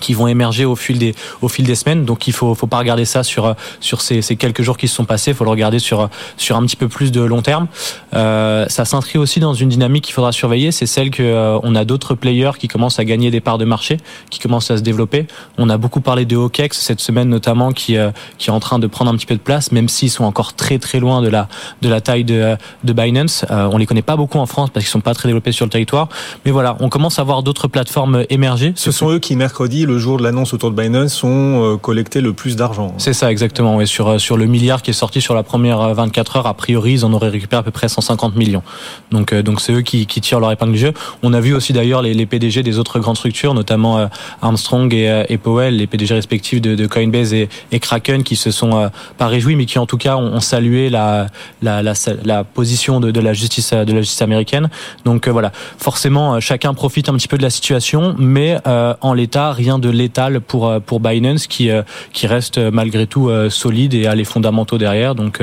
qui 0.00 0.14
vont 0.14 0.28
émerger 0.28 0.64
au 0.64 0.76
fil 0.76 0.98
des 0.98 1.14
au 1.42 1.48
fil 1.48 1.66
des 1.66 1.74
semaines. 1.74 2.04
Donc 2.04 2.26
il 2.26 2.32
faut 2.32 2.54
faut 2.54 2.66
pas 2.66 2.78
regarder 2.78 3.04
ça 3.04 3.22
sur 3.22 3.54
sur 3.80 4.00
ces, 4.00 4.22
ces 4.22 4.36
quelques 4.36 4.62
jours 4.62 4.76
qui 4.76 4.88
se 4.88 4.94
sont 4.94 5.04
passés. 5.04 5.32
Il 5.32 5.36
faut 5.36 5.44
le 5.44 5.50
regarder 5.50 5.78
sur 5.78 6.08
sur 6.36 6.56
un 6.56 6.64
petit 6.66 6.76
peu 6.76 6.88
plus 6.88 7.12
de 7.12 7.20
long 7.20 7.42
terme. 7.42 7.66
Euh, 8.14 8.66
ça 8.68 8.84
s'inscrit 8.84 9.18
aussi 9.18 9.40
dans 9.40 9.54
une 9.54 9.68
dynamique 9.68 10.04
qu'il 10.04 10.14
faudra 10.14 10.32
surveiller. 10.32 10.72
C'est 10.72 10.86
celle 10.86 11.10
que 11.10 11.22
euh, 11.22 11.58
on 11.62 11.74
a 11.74 11.84
d'autres 11.84 12.14
players 12.14 12.52
qui 12.58 12.68
commencent 12.68 12.98
à 12.98 13.04
gagner 13.04 13.30
des 13.30 13.40
parts 13.40 13.58
de 13.58 13.64
marché, 13.64 13.98
qui 14.30 14.38
commencent 14.38 14.70
à 14.70 14.76
se 14.76 14.82
développer. 14.82 15.26
On 15.58 15.68
a 15.68 15.76
beaucoup 15.76 16.00
parlé 16.00 16.24
de 16.24 16.36
OKEx 16.36 16.78
cette 16.78 17.00
semaine 17.00 17.28
notamment, 17.28 17.72
qui 17.72 17.96
euh, 17.96 18.10
qui 18.38 18.50
est 18.50 18.52
en 18.52 18.60
train 18.60 18.78
de 18.78 18.86
prendre 18.86 19.10
un 19.10 19.16
petit 19.16 19.26
peu 19.26 19.34
de 19.34 19.40
place, 19.40 19.72
même 19.72 19.88
s'ils 19.88 20.10
sont 20.10 20.24
encore 20.24 20.54
très 20.54 20.78
très 20.78 21.00
loin 21.00 21.22
de 21.22 21.28
la 21.28 21.48
de 21.82 21.88
la 21.88 22.00
taille 22.00 22.24
de 22.24 22.56
de 22.84 22.92
Binance. 22.92 23.44
on 23.50 23.78
les 23.78 23.86
connaît 23.86 24.02
pas 24.02 24.16
beaucoup 24.16 24.38
en 24.38 24.46
France 24.46 24.70
parce 24.70 24.84
qu'ils 24.84 24.92
sont 24.92 25.00
pas 25.00 25.14
très 25.14 25.28
développés 25.28 25.52
sur 25.52 25.66
le 25.66 25.70
territoire. 25.70 26.08
Mais 26.44 26.50
voilà, 26.50 26.76
on 26.80 26.88
commence 26.88 27.18
à 27.18 27.22
voir 27.22 27.42
d'autres 27.42 27.68
plateformes 27.68 28.24
émerger. 28.30 28.72
Ce 28.76 28.90
sont 28.90 29.10
eux 29.10 29.18
qui 29.18 29.36
mercredi 29.36 29.79
le 29.86 29.98
jour 29.98 30.18
de 30.18 30.22
l'annonce 30.22 30.54
autour 30.54 30.70
de 30.70 30.80
Binance, 30.80 31.22
ont 31.24 31.74
euh, 31.74 31.76
collecté 31.76 32.20
le 32.20 32.32
plus 32.32 32.56
d'argent. 32.56 32.94
C'est 32.98 33.12
ça, 33.12 33.30
exactement. 33.30 33.80
Et 33.80 33.86
sur, 33.86 34.08
euh, 34.08 34.18
sur 34.18 34.36
le 34.36 34.46
milliard 34.46 34.82
qui 34.82 34.90
est 34.90 34.94
sorti 34.94 35.20
sur 35.20 35.34
la 35.34 35.42
première 35.42 35.94
24 35.94 36.36
euh, 36.36 36.38
heures, 36.38 36.46
a 36.46 36.54
priori, 36.54 36.92
ils 36.92 37.04
en 37.04 37.12
auraient 37.12 37.28
récupéré 37.28 37.60
à 37.60 37.62
peu 37.62 37.70
près 37.70 37.88
150 37.88 38.36
millions. 38.36 38.62
Donc, 39.10 39.34
donc 39.34 39.60
c'est 39.60 39.72
eux 39.72 39.82
qui, 39.82 40.06
qui 40.06 40.20
tirent 40.20 40.40
leur 40.40 40.52
épingle 40.52 40.72
du 40.72 40.78
jeu. 40.78 40.92
On 41.22 41.32
a 41.32 41.40
vu 41.40 41.54
aussi 41.54 41.72
d'ailleurs 41.72 42.02
les, 42.02 42.26
PDG 42.26 42.62
des 42.62 42.78
autres 42.78 43.00
grandes 43.00 43.16
structures, 43.16 43.54
notamment 43.54 44.08
Armstrong 44.40 44.92
et, 44.94 45.24
et 45.28 45.38
Powell, 45.38 45.76
les 45.76 45.86
PDG 45.86 46.14
respectifs 46.14 46.60
de, 46.60 46.86
Coinbase 46.86 47.32
et, 47.32 47.48
Kraken, 47.80 48.22
qui 48.22 48.36
se 48.36 48.50
sont 48.50 48.90
pas 49.18 49.26
réjouis, 49.26 49.56
mais 49.56 49.66
qui 49.66 49.78
en 49.78 49.86
tout 49.86 49.96
cas 49.96 50.16
ont, 50.16 50.40
salué 50.40 50.90
la, 50.90 51.26
la, 51.62 51.82
la, 51.82 52.44
position 52.44 53.00
de, 53.00 53.20
la 53.20 53.32
justice 53.32 53.72
de 53.72 53.92
la 53.92 54.00
justice 54.00 54.22
américaine. 54.22 54.70
Donc 55.04 55.28
voilà, 55.28 55.50
forcément, 55.78 56.38
chacun 56.40 56.74
profite 56.74 57.08
un 57.08 57.14
petit 57.14 57.28
peu 57.28 57.38
de 57.38 57.42
la 57.42 57.50
situation, 57.50 58.14
mais 58.18 58.58
en 58.66 59.12
l'état, 59.12 59.52
rien 59.52 59.69
de 59.78 59.90
l'état 59.90 60.28
pour 60.46 60.68
euh, 60.68 60.80
pour 60.80 61.00
Binance 61.00 61.46
qui 61.46 61.70
euh, 61.70 61.82
qui 62.12 62.26
reste 62.26 62.58
euh, 62.58 62.70
malgré 62.72 63.06
tout 63.06 63.30
solide 63.48 63.94
et 63.94 64.06
a 64.06 64.14
les 64.14 64.24
fondamentaux 64.24 64.78
derrière. 64.78 65.14
Donc 65.14 65.42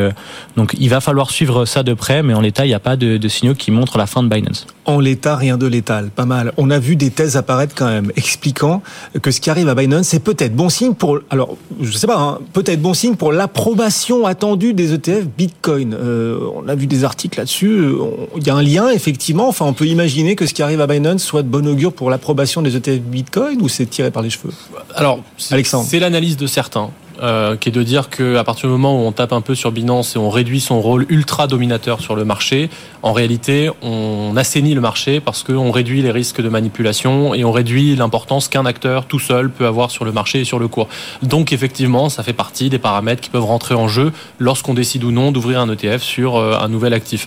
donc 0.55 0.75
il 0.79 0.89
va 0.89 1.01
falloir 1.01 1.31
suivre 1.31 1.65
ça 1.65 1.83
de 1.83 1.93
près, 1.93 2.23
mais 2.23 2.33
en 2.33 2.41
l'état 2.41 2.65
il 2.65 2.69
n'y 2.69 2.73
a 2.73 2.79
pas 2.79 2.95
de, 2.95 3.27
signaux 3.27 3.53
qui 3.53 3.71
montrent 3.71 3.97
la 3.97 4.07
fin 4.07 4.23
de 4.23 4.29
Binance. 4.29 4.67
En 4.85 4.99
l'état, 4.99 5.35
rien 5.35 5.57
de 5.57 5.67
létal, 5.67 6.09
pas 6.09 6.25
mal. 6.25 6.53
On 6.57 6.69
a 6.69 6.79
vu 6.79 6.95
des 6.95 7.09
thèses 7.09 7.35
apparaître 7.35 7.75
quand 7.75 7.87
même, 7.87 8.11
expliquant 8.15 8.81
que 9.21 9.31
ce 9.31 9.41
qui 9.41 9.49
arrive 9.49 9.67
à 9.67 9.75
Binance, 9.75 10.07
c'est 10.07 10.23
peut-être 10.23 10.55
bon 10.55 10.69
signe 10.69 10.93
pour, 10.93 11.19
alors, 11.29 11.57
je 11.81 11.91
sais 11.91 12.07
pas, 12.07 12.17
hein, 12.17 12.39
peut-être 12.53 12.81
bon 12.81 12.93
signe 12.93 13.15
pour 13.15 13.33
l'approbation 13.33 14.25
attendue 14.25 14.73
des 14.73 14.93
ETF 14.93 15.25
Bitcoin. 15.37 15.93
On 15.93 16.67
a 16.69 16.75
vu 16.75 16.87
des 16.87 17.03
articles 17.03 17.37
là-dessus. 17.37 17.91
Il 18.37 18.47
y 18.47 18.49
a 18.49 18.55
un 18.55 18.61
lien, 18.61 18.89
effectivement. 18.89 19.49
Enfin, 19.49 19.65
on 19.65 19.73
peut 19.73 19.87
imaginer 19.87 20.37
que 20.37 20.45
ce 20.45 20.53
qui 20.53 20.63
arrive 20.63 20.79
à 20.79 20.87
Binance 20.87 21.21
soit 21.21 21.43
de 21.43 21.49
bon 21.49 21.67
augure 21.67 21.91
pour 21.91 22.09
l'approbation 22.09 22.61
des 22.61 22.77
ETF 22.77 23.01
Bitcoin 23.01 23.61
ou 23.61 23.67
c'est 23.67 23.85
tiré 23.85 24.11
par 24.11 24.16
les 24.21 24.29
cheveux 24.29 24.53
Alors, 24.95 25.19
c'est 25.37 25.99
l'analyse 25.99 26.37
de 26.37 26.47
certains. 26.47 26.89
Euh, 27.19 27.55
qui 27.55 27.69
est 27.69 27.71
de 27.71 27.81
dire 27.81 28.11
qu'à 28.11 28.43
partir 28.43 28.69
du 28.69 28.73
moment 28.73 29.01
où 29.01 29.07
on 29.07 29.11
tape 29.11 29.33
un 29.33 29.41
peu 29.41 29.55
sur 29.55 29.71
Binance 29.71 30.15
et 30.15 30.19
on 30.19 30.29
réduit 30.29 30.59
son 30.59 30.81
rôle 30.81 31.07
ultra 31.09 31.47
dominateur 31.47 31.99
sur 31.99 32.15
le 32.15 32.25
marché, 32.25 32.69
en 33.01 33.11
réalité, 33.11 33.71
on 33.81 34.37
assainit 34.37 34.75
le 34.75 34.81
marché 34.81 35.19
parce 35.19 35.41
qu'on 35.41 35.71
réduit 35.71 36.03
les 36.03 36.11
risques 36.11 36.41
de 36.41 36.49
manipulation 36.49 37.33
et 37.33 37.43
on 37.43 37.51
réduit 37.51 37.95
l'importance 37.95 38.49
qu'un 38.49 38.67
acteur 38.67 39.07
tout 39.07 39.17
seul 39.17 39.49
peut 39.49 39.65
avoir 39.65 39.89
sur 39.89 40.05
le 40.05 40.11
marché 40.11 40.41
et 40.41 40.45
sur 40.45 40.59
le 40.59 40.67
cours. 40.67 40.89
Donc 41.23 41.53
effectivement, 41.53 42.09
ça 42.09 42.21
fait 42.21 42.33
partie 42.33 42.69
des 42.69 42.77
paramètres 42.77 43.21
qui 43.21 43.31
peuvent 43.31 43.45
rentrer 43.45 43.73
en 43.73 43.87
jeu 43.87 44.11
lorsqu'on 44.37 44.75
décide 44.75 45.03
ou 45.03 45.09
non 45.09 45.31
d'ouvrir 45.31 45.59
un 45.59 45.71
ETF 45.71 46.03
sur 46.03 46.35
euh, 46.35 46.59
un 46.59 46.67
nouvel 46.67 46.93
actif. 46.93 47.25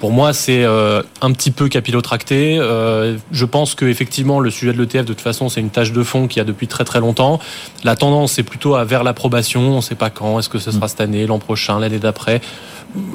Pour 0.00 0.12
moi, 0.12 0.32
c'est 0.32 0.64
euh, 0.64 1.02
un 1.20 1.30
petit 1.32 1.50
peu 1.50 1.68
capillotracté. 1.68 2.56
Euh, 2.58 3.18
je 3.32 3.44
pense 3.44 3.74
que 3.74 3.84
effectivement, 3.84 4.40
le 4.40 4.48
sujet 4.48 4.72
de 4.72 4.78
l'ETF, 4.78 5.04
de 5.04 5.12
toute 5.12 5.20
façon, 5.20 5.50
c'est 5.50 5.60
une 5.60 5.68
tâche 5.68 5.92
de 5.92 6.02
fond 6.02 6.26
qui 6.26 6.40
a 6.40 6.44
depuis 6.44 6.66
très 6.66 6.84
très 6.84 7.00
longtemps. 7.00 7.38
La 7.84 7.96
tendance 7.96 8.38
est 8.38 8.42
plutôt 8.42 8.76
à 8.76 8.84
vers 8.84 9.04
l'approbation. 9.04 9.60
On 9.60 9.76
ne 9.76 9.80
sait 9.82 9.94
pas 9.94 10.08
quand. 10.08 10.38
Est-ce 10.38 10.48
que 10.48 10.58
ce 10.58 10.70
sera 10.70 10.88
cette 10.88 11.02
année, 11.02 11.26
l'an 11.26 11.38
prochain, 11.38 11.78
l'année 11.78 11.98
d'après? 11.98 12.40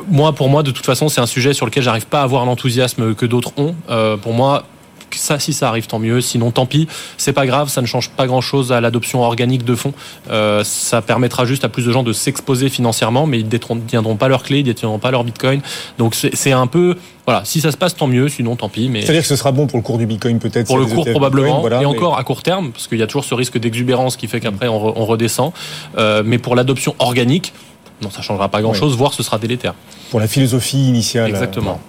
Moi, 0.10 0.32
pour 0.34 0.48
moi, 0.48 0.62
de 0.62 0.70
toute 0.70 0.86
façon, 0.86 1.10
c'est 1.10 1.22
un 1.22 1.26
sujet 1.26 1.54
sur 1.54 1.66
lequel 1.66 1.82
j'arrive 1.82 2.06
pas 2.06 2.22
à 2.22 2.24
avoir 2.24 2.46
l'enthousiasme 2.46 3.16
que 3.16 3.26
d'autres 3.26 3.52
ont. 3.58 3.74
Euh, 3.90 4.16
pour 4.16 4.34
moi, 4.34 4.66
ça, 5.12 5.40
si 5.40 5.54
ça 5.54 5.70
arrive, 5.70 5.88
tant 5.88 6.00
mieux. 6.00 6.22
Sinon, 6.22 6.52
tant 6.52 6.66
pis. 6.66 6.88
C'est 7.18 7.34
pas 7.34 7.46
grave. 7.46 7.70
Ça 7.70 7.82
ne 7.82 7.86
change 7.86 8.10
pas 8.10 8.28
grand-chose 8.28 8.72
à 8.72 8.82
l'adoption 8.82 9.22
organique 9.22 9.64
de 9.64 9.76
fonds. 9.76 9.94
Euh, 10.30 10.64
ça 10.64 11.02
permettra 11.02 11.46
juste 11.46 11.64
à 11.64 11.70
plus 11.70 11.86
de 11.86 11.92
gens 11.92 12.04
de 12.04 12.14
s'exposer 12.14 12.70
financièrement, 12.70 13.28
mais 13.28 13.40
ils 13.40 13.46
ne 13.46 13.50
détiendront 13.50 14.16
pas 14.16 14.28
leurs 14.28 14.44
clés, 14.44 14.60
ils 14.60 14.64
ne 14.64 14.72
détiendront 14.72 15.00
pas 15.00 15.12
leur 15.12 15.24
Bitcoin. 15.24 15.62
Donc, 15.98 16.16
c'est 16.16 16.52
un 16.52 16.68
peu 16.68 16.96
voilà, 17.26 17.44
si 17.44 17.60
ça 17.60 17.72
se 17.72 17.78
passe, 17.78 17.96
tant 17.96 18.08
mieux. 18.08 18.30
Sinon, 18.30 18.56
tant 18.56 18.70
pis. 18.70 18.88
Mais 18.88 19.02
c'est-à-dire 19.02 19.24
que 19.24 19.28
ce 19.28 19.36
sera 19.36 19.52
bon 19.52 19.66
pour 19.68 19.78
le 19.78 19.84
cours 19.84 19.98
du 19.98 20.06
Bitcoin, 20.06 20.40
peut-être. 20.40 20.68
Pour 20.68 20.78
le 20.78 20.86
cours, 20.86 21.06
probablement. 21.06 21.68
et 21.82 21.86
encore 21.86 22.18
à 22.18 22.24
court 22.24 22.44
terme, 22.44 22.72
parce 22.72 22.88
qu'il 22.88 23.00
y 23.00 23.04
a 23.04 23.08
toujours 23.08 23.26
ce 23.26 23.34
risque 23.34 23.58
d'exubérance 23.58 24.16
qui 24.16 24.28
fait 24.28 24.40
qu'après 24.40 24.68
on, 24.68 25.06
redescend. 25.06 25.52
Euh, 25.98 26.24
mais 26.26 26.38
pour 26.38 26.56
l'adoption 26.56 26.96
organique, 27.00 27.54
non, 28.02 28.10
ça 28.10 28.22
changera 28.22 28.50
pas 28.50 28.62
grand-chose. 28.62 28.96
Voire 28.96 29.14
ce 29.14 29.24
sera 29.24 29.38
délétère. 29.38 29.74
Pour 30.12 30.20
la 30.20 30.28
philosophie 30.28 30.88
initiale. 30.88 31.30
Exactement. 31.30 31.80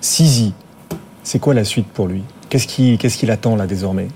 Sisi, 0.00 0.52
c'est 1.26 1.40
quoi 1.40 1.54
la 1.54 1.64
suite 1.64 1.88
pour 1.88 2.06
lui? 2.06 2.22
Qu'est-ce 2.48 2.68
qu'il 2.68 3.30
attend 3.32 3.56
là 3.56 3.66
désormais? 3.66 4.06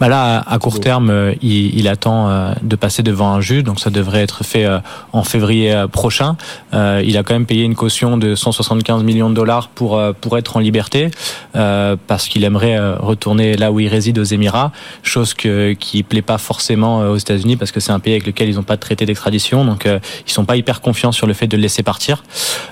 Bah 0.00 0.08
là, 0.08 0.42
à 0.46 0.58
court 0.58 0.80
terme, 0.80 1.10
euh, 1.10 1.34
il, 1.42 1.78
il, 1.78 1.88
attend 1.88 2.28
euh, 2.28 2.54
de 2.62 2.76
passer 2.76 3.02
devant 3.02 3.32
un 3.32 3.40
juge, 3.40 3.62
donc 3.62 3.78
ça 3.78 3.90
devrait 3.90 4.22
être 4.22 4.44
fait 4.44 4.64
euh, 4.64 4.78
en 5.12 5.22
février 5.22 5.84
prochain. 5.92 6.36
Il 6.72 7.16
a 7.16 7.22
quand 7.22 7.34
même 7.34 7.46
payé 7.46 7.64
une 7.64 7.74
caution 7.74 8.16
de 8.16 8.34
175 8.34 9.02
millions 9.02 9.30
de 9.30 9.34
dollars 9.34 9.68
pour 9.68 10.00
pour 10.20 10.38
être 10.38 10.56
en 10.56 10.60
liberté, 10.60 11.10
parce 11.52 12.28
qu'il 12.28 12.44
aimerait 12.44 12.78
retourner 12.96 13.56
là 13.56 13.72
où 13.72 13.80
il 13.80 13.88
réside 13.88 14.18
aux 14.18 14.24
Émirats, 14.24 14.72
chose 15.02 15.34
que 15.34 15.72
qui 15.72 16.02
plaît 16.02 16.22
pas 16.22 16.38
forcément 16.38 17.00
aux 17.00 17.16
États-Unis 17.16 17.56
parce 17.56 17.72
que 17.72 17.80
c'est 17.80 17.92
un 17.92 18.00
pays 18.00 18.14
avec 18.14 18.26
lequel 18.26 18.48
ils 18.48 18.56
n'ont 18.56 18.62
pas 18.62 18.76
de 18.76 18.80
traité 18.80 19.06
d'extradition, 19.06 19.64
donc 19.64 19.86
ils 20.26 20.32
sont 20.32 20.44
pas 20.44 20.56
hyper 20.56 20.80
confiants 20.80 21.12
sur 21.12 21.26
le 21.26 21.34
fait 21.34 21.46
de 21.46 21.56
le 21.56 21.62
laisser 21.62 21.82
partir. 21.82 22.24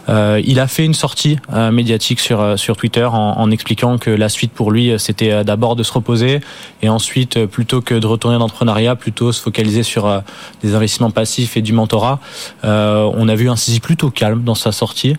Il 0.08 0.58
a 0.60 0.66
fait 0.66 0.84
une 0.84 0.94
sortie 0.94 1.38
médiatique 1.72 2.20
sur 2.20 2.58
sur 2.58 2.76
Twitter 2.76 3.04
en, 3.04 3.38
en 3.38 3.50
expliquant 3.50 3.98
que 3.98 4.10
la 4.10 4.28
suite 4.28 4.52
pour 4.52 4.70
lui 4.70 4.94
c'était 4.98 5.44
d'abord 5.44 5.76
de 5.76 5.82
se 5.82 5.92
reposer 5.92 6.40
et 6.82 6.88
ensuite, 6.88 7.36
euh, 7.36 7.46
plutôt 7.46 7.80
que 7.80 7.94
de 7.94 8.06
retourner 8.06 8.36
dans 8.36 8.44
l'entrepreneuriat, 8.44 8.96
plutôt 8.96 9.32
se 9.32 9.40
focaliser 9.40 9.82
sur 9.82 10.06
euh, 10.06 10.20
des 10.62 10.74
investissements 10.74 11.10
passifs 11.10 11.56
et 11.56 11.62
du 11.62 11.72
mentorat. 11.72 12.20
Euh, 12.64 13.10
on 13.14 13.28
a 13.28 13.34
vu 13.34 13.50
un 13.50 13.56
saisie 13.56 13.80
plutôt 13.80 14.10
calme 14.10 14.42
dans 14.42 14.54
sa 14.54 14.72
sortie. 14.72 15.16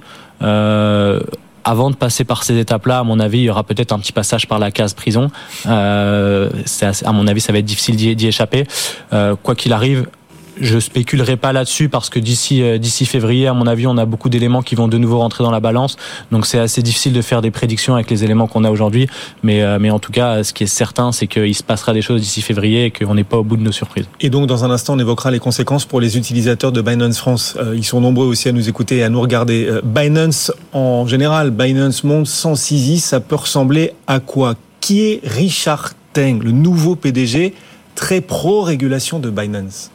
avant 1.64 1.92
de 1.92 1.96
passer 1.96 2.24
par 2.24 2.44
ces 2.44 2.58
étapes-là, 2.58 3.00
à 3.00 3.04
mon 3.04 3.20
avis, 3.20 3.40
il 3.40 3.44
y 3.44 3.50
aura 3.50 3.64
peut-être 3.64 3.92
un 3.92 4.00
petit 4.00 4.12
passage 4.12 4.48
par 4.48 4.58
la 4.58 4.72
case 4.72 4.96
prison. 4.96 5.30
Euh, 5.68 6.50
à 7.06 7.12
mon 7.12 7.28
avis, 7.28 7.42
ça 7.42 7.54
va 7.54 7.60
être 7.60 7.66
difficile 7.66 7.96
d'y 7.96 8.28
échapper. 8.28 8.66
quoi 9.44 9.54
qu'il 9.56 9.72
arrive, 9.72 10.08
je 10.62 10.80
spéculerai 10.80 11.38
pas 11.38 11.54
là-dessus 11.54 11.90
parce 11.90 12.10
que 12.10 12.20
d'ici 12.20 12.64
d'ici 12.80 13.06
février, 13.06 13.48
à 13.48 13.54
mon 13.54 13.68
avis, 13.68 13.88
on 13.88 13.98
a 13.98 14.06
beaucoup 14.06 14.30
d'éléments 14.30 14.62
qui 14.62 14.76
vont 14.76 14.88
de 14.88 14.98
nouveau 14.98 15.20
rentrer 15.20 15.44
dans 15.44 15.52
la 15.52 15.60
balance. 15.60 15.98
Donc 16.32 16.46
c'est 16.46 16.60
assez 16.60 16.82
difficile 16.82 17.14
de 17.14 17.22
faire 17.22 17.42
des 17.42 17.52
prédictions 17.52 17.96
avec 17.96 18.10
les 18.10 18.24
éléments 18.24 18.48
qu'on 18.48 18.64
a 18.64 18.72
aujourd'hui. 18.72 19.08
Mais 19.44 19.62
mais 19.80 19.90
en 19.90 20.00
tout 20.00 20.12
cas, 20.12 20.44
ce 20.44 20.54
qui 20.54 20.64
est 20.64 20.68
certain, 20.68 21.12
c'est 21.12 21.28
qu'il 21.28 21.56
se 21.56 21.64
passera 21.64 21.94
des 21.94 22.02
choses 22.02 22.22
d'ici 22.22 22.42
février 22.42 22.86
et 22.86 22.92
qu'on 22.92 23.16
n'est 23.16 23.24
pas 23.24 23.38
au 23.38 23.44
bout 23.44 23.58
de 23.58 23.64
nos 23.64 23.72
surprises. 23.72 24.06
Et 24.20 24.30
donc 24.30 24.48
dans 24.48 24.64
un 24.64 24.72
instant, 24.72 24.94
on 24.94 25.00
évoquera 25.00 25.32
les 25.32 25.40
conséquences 25.40 25.86
pour 25.86 26.00
les 26.00 26.18
utilisateurs 26.18 26.72
de 26.72 26.82
Binance 26.82 27.18
France. 27.18 27.58
ils 27.76 27.86
sont 27.86 28.02
nombreux 28.02 28.28
aussi 28.28 28.50
à 28.50 28.52
nous 28.52 28.70
écouter 28.70 28.98
et 28.98 29.04
à 29.04 29.10
nous 29.10 29.22
regarder. 29.22 29.80
Binance 29.84 30.52
en 30.74 31.08
général, 31.08 31.52
Binance 31.52 32.04
Monde 32.04 32.28
sans 32.28 32.54
CZ, 32.54 33.00
ça 33.00 33.20
peut 33.20 33.36
ressembler 33.36 33.94
à 34.08 34.20
quoi? 34.20 34.56
Qui 34.80 35.02
est 35.02 35.22
Richard 35.24 35.94
Teng, 36.14 36.42
le 36.44 36.52
nouveau 36.52 36.96
PDG 36.96 37.54
très 37.96 38.22
pro-régulation 38.22 39.20
de 39.20 39.30
Binance? 39.30 39.92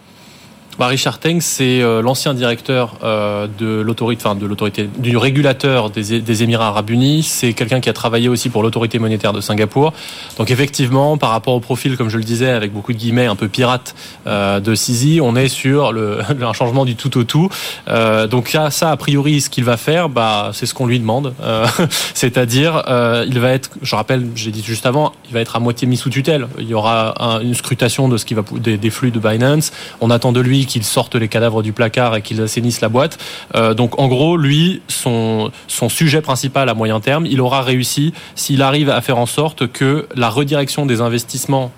Bah, 0.78 0.88
Richard 0.88 1.18
Teng, 1.18 1.40
c'est 1.40 1.80
euh, 1.80 2.02
l'ancien 2.02 2.35
directeur 2.35 2.99
euh, 3.02 3.47
de 3.59 3.80
l'autorité, 3.80 4.23
enfin 4.26 4.35
de 4.35 4.45
l'autorité, 4.45 4.90
du 4.99 5.16
régulateur 5.16 5.88
des, 5.88 6.21
des 6.21 6.42
Émirats 6.42 6.68
Arabes 6.68 6.90
Unis. 6.90 7.23
C'est 7.23 7.54
quelqu'un 7.54 7.80
qui 7.80 7.88
a 7.88 7.95
travaillé 7.95 8.28
aussi 8.28 8.50
pour 8.50 8.62
l'autorité 8.62 8.99
monétaire 8.99 9.33
de 9.33 9.40
Singapour. 9.40 9.95
Donc 10.38 10.50
effectivement, 10.50 11.16
par 11.16 11.30
rapport 11.30 11.54
au 11.54 11.61
profil, 11.61 11.97
comme 11.97 12.11
je 12.11 12.18
le 12.18 12.25
disais, 12.25 12.50
avec 12.50 12.73
beaucoup 12.73 12.92
de 12.92 12.99
guillemets, 12.99 13.26
un 13.26 13.37
peu 13.37 13.49
pirate 13.49 13.95
euh, 14.26 14.61
de 14.61 14.75
Sisi, 14.75 15.21
on 15.23 15.35
est 15.35 15.49
sur 15.49 15.92
le, 15.92 16.18
un 16.42 16.52
changement 16.52 16.85
du 16.85 16.95
tout 16.95 17.16
au 17.16 17.25
tout. 17.25 17.49
donc 18.30 18.49
ça, 18.49 18.71
ça, 18.71 18.90
a 18.90 18.97
priori, 18.97 19.40
ce 19.40 19.49
qu'il 19.49 19.64
va 19.64 19.78
faire, 19.78 20.11
bah, 20.11 20.50
c'est 20.52 20.66
ce 20.66 20.75
qu'on 20.75 20.87
lui 20.87 20.99
demande. 20.99 21.33
C'est-à-dire, 22.14 22.83
il 23.26 23.38
va 23.40 23.50
être, 23.50 23.71
je 23.83 23.95
rappelle, 23.97 24.26
j'ai 24.35 24.50
dit 24.50 24.62
juste 24.62 24.85
avant, 24.85 25.12
il 25.28 25.35
va 25.35 25.40
être 25.40 25.56
à 25.56 25.61
moitié 25.61 25.88
mis 25.88 25.97
sous 25.97 26.11
tutelle. 26.11 26.49
Il 26.59 26.68
y 26.68 26.75
aura 26.75 27.14
une 27.42 27.54
scrutation 27.54 28.09
de 28.09 28.16
ce 28.18 28.25
qui 28.25 28.35
va 28.35 28.42
des 28.61 28.90
flux 28.90 29.11
de 29.11 29.18
Binance. 29.18 29.73
On 30.00 30.11
attend 30.11 30.33
de 30.33 30.40
lui 30.40 30.65
qu'il 30.66 30.85
sorte 30.85 31.14
les 31.14 31.28
cadavres 31.28 31.62
du 31.62 31.73
placard 31.73 32.16
et 32.16 32.23
qu'il 32.23 32.40
assainisse 32.40 32.80
la 32.80 32.88
boîte. 32.88 33.18
Euh, 33.54 33.75
donc 33.75 33.99
en 33.99 34.08
gros, 34.08 34.37
lui, 34.37 34.82
son, 34.88 35.50
son 35.68 35.88
sujet 35.88 36.20
principal 36.20 36.68
à 36.68 36.75
moyen 36.75 37.00
terme, 37.00 37.26
il 37.26 37.40
aura 37.40 37.62
réussi 37.62 38.12
s'il 38.35 38.62
arrive 38.62 38.90
à 38.90 39.00
faire 39.00 39.18
en 39.18 39.26
sorte 39.26 39.66
que 39.66 40.06
la 40.14 40.28
redirection 40.28 40.87
des 40.87 41.00
investissements 41.00 41.73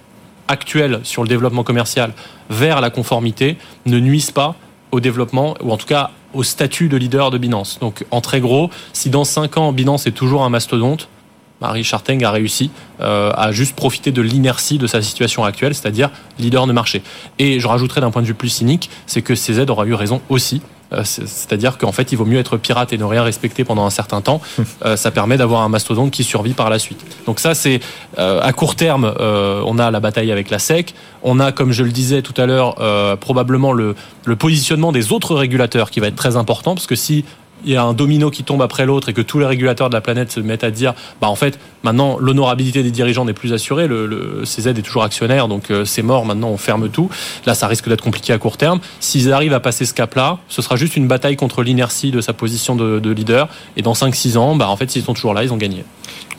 actuels 0.49 1.01
sur 1.03 1.23
le 1.23 1.29
développement 1.29 1.63
commercial 1.63 2.13
vers 2.51 2.81
la 2.81 2.91
conformité 2.91 3.57
ne 3.87 3.99
nuise 3.99 4.31
pas 4.31 4.57
au 4.91 5.01
développement, 5.01 5.55
ou 5.63 5.71
en 5.71 5.77
tout 5.77 5.87
cas 5.87 6.11
au 6.35 6.43
statut 6.43 6.89
de 6.89 6.97
leader 6.97 7.31
de 7.31 7.39
Binance. 7.39 7.79
Donc 7.81 8.05
en 8.11 8.21
très 8.21 8.41
gros, 8.41 8.71
si 8.93 9.11
dans 9.11 9.25
5 9.25 9.57
ans 9.59 9.73
Binance 9.73 10.07
est 10.07 10.13
toujours 10.13 10.45
un 10.45 10.51
mastodonte, 10.51 11.09
Marie 11.61 11.85
Charteng 11.85 12.23
a 12.25 12.31
réussi 12.31 12.71
euh, 13.01 13.33
à 13.35 13.53
juste 13.53 13.75
profiter 13.75 14.13
de 14.13 14.23
l'inertie 14.23 14.79
de 14.79 14.87
sa 14.87 15.03
situation 15.03 15.45
actuelle, 15.45 15.75
c'est-à-dire 15.75 16.11
leader 16.39 16.67
de 16.67 16.73
marché. 16.73 17.03
Et 17.39 17.61
je 17.61 17.67
rajouterai 17.67 18.01
d'un 18.01 18.11
point 18.11 18.23
de 18.23 18.27
vue 18.27 18.35
plus 18.35 18.49
cynique, 18.49 18.91
c'est 19.07 19.23
que 19.23 19.35
CZ 19.35 19.69
aura 19.69 19.87
eu 19.87 19.95
raison 19.95 20.21
aussi. 20.29 20.63
Euh, 20.95 21.03
c'est-à-dire 21.05 21.77
qu'en 21.77 21.93
fait, 21.93 22.13
il 22.13 22.17
vaut 22.17 22.25
mieux 22.25 22.39
être 22.39 22.57
pirate 22.57 22.95
et 22.95 22.99
ne 22.99 23.05
rien 23.05 23.23
respecter 23.23 23.63
pendant 23.63 23.85
un 23.85 23.91
certain 23.91 24.21
temps. 24.21 24.41
Euh, 24.85 24.97
ça 24.97 25.11
permet 25.11 25.37
d'avoir 25.37 25.63
un 25.63 25.69
mastodonte 25.69 26.13
qui 26.13 26.23
survit 26.23 26.55
par 26.55 26.71
la 26.71 26.79
suite. 26.79 27.05
Donc 27.27 27.41
ça, 27.41 27.55
c'est 27.55 27.81
à 28.17 28.53
court 28.53 28.77
terme, 28.77 29.13
on 29.19 29.79
a 29.79 29.91
la 29.91 30.01
bataille 30.01 30.31
avec 30.31 30.51
la 30.51 30.59
SEC. 30.59 30.95
On 31.23 31.41
a, 31.41 31.51
comme 31.51 31.73
je 31.73 31.83
le 31.83 31.91
disais 31.91 32.23
tout 32.23 32.35
à 32.41 32.47
l'heure, 32.47 32.77
probablement 33.19 33.73
le, 33.73 33.97
le 34.25 34.37
positionnement 34.37 34.93
des 34.93 35.13
autres 35.13 35.35
régulateurs 35.35 35.91
qui 35.91 35.99
va 35.99 36.07
être 36.07 36.17
très 36.17 36.37
important, 36.37 36.75
parce 36.75 36.87
que 36.87 36.95
si 36.95 37.25
il 37.65 37.73
y 37.73 37.77
a 37.77 37.83
un 37.83 37.93
domino 37.93 38.31
qui 38.31 38.45
tombe 38.45 38.63
après 38.63 38.87
l'autre 38.87 39.09
et 39.09 39.13
que 39.13 39.21
tous 39.21 39.39
les 39.39 39.47
régulateurs 39.47 39.89
de 39.89 39.95
la 39.95 40.01
planète 40.01 40.31
se 40.33 40.41
mettent 40.41 40.65
à 40.65 40.71
dire 40.71 40.95
bah 41.21 41.29
en 41.29 41.35
fait 41.35 41.59
maintenant 41.83 42.19
l'honorabilité 42.19 42.83
des 42.83 42.91
dirigeants 42.91 43.25
n'est 43.25 43.33
plus 43.33 43.53
assurée 43.53 43.87
le, 43.87 44.43
CZ 44.45 44.69
est 44.69 44.83
toujours 44.83 45.03
actionnaire 45.03 45.49
donc 45.49 45.71
euh, 45.71 45.85
c'est 45.85 46.03
mort 46.03 46.25
maintenant 46.25 46.49
on 46.49 46.57
ferme 46.57 46.89
tout. 46.89 47.11
Là 47.47 47.55
ça 47.55 47.67
risque 47.67 47.89
d'être 47.89 48.03
compliqué 48.03 48.33
à 48.33 48.39
court 48.39 48.57
terme. 48.57 48.81
S'ils 49.01 49.33
arrivent 49.33 49.55
à 49.55 49.61
passer 49.61 49.85
ce 49.85 49.95
cap 49.95 50.15
là 50.15 50.39
ce 50.49 50.63
sera 50.63 50.77
juste 50.77 50.97
une 50.97 51.09
bataille 51.09 51.37
contre 51.37 51.63
l'inertie 51.63 52.11
de 52.11 52.21
sa 52.21 52.33
position 52.33 52.77
de, 52.77 52.99
de 52.99 53.11
leader 53.11 53.49
et 53.77 53.83
dans 53.83 53.93
5-6 53.93 54.39
ans 54.39 54.57
bah 54.57 54.69
en 54.69 54.77
fait 54.77 54.91
s'ils 54.91 55.03
sont 55.03 55.15
toujours 55.15 55.35
là 55.35 55.45
ils 55.45 55.53
ont 55.53 55.57
gagné 55.57 55.85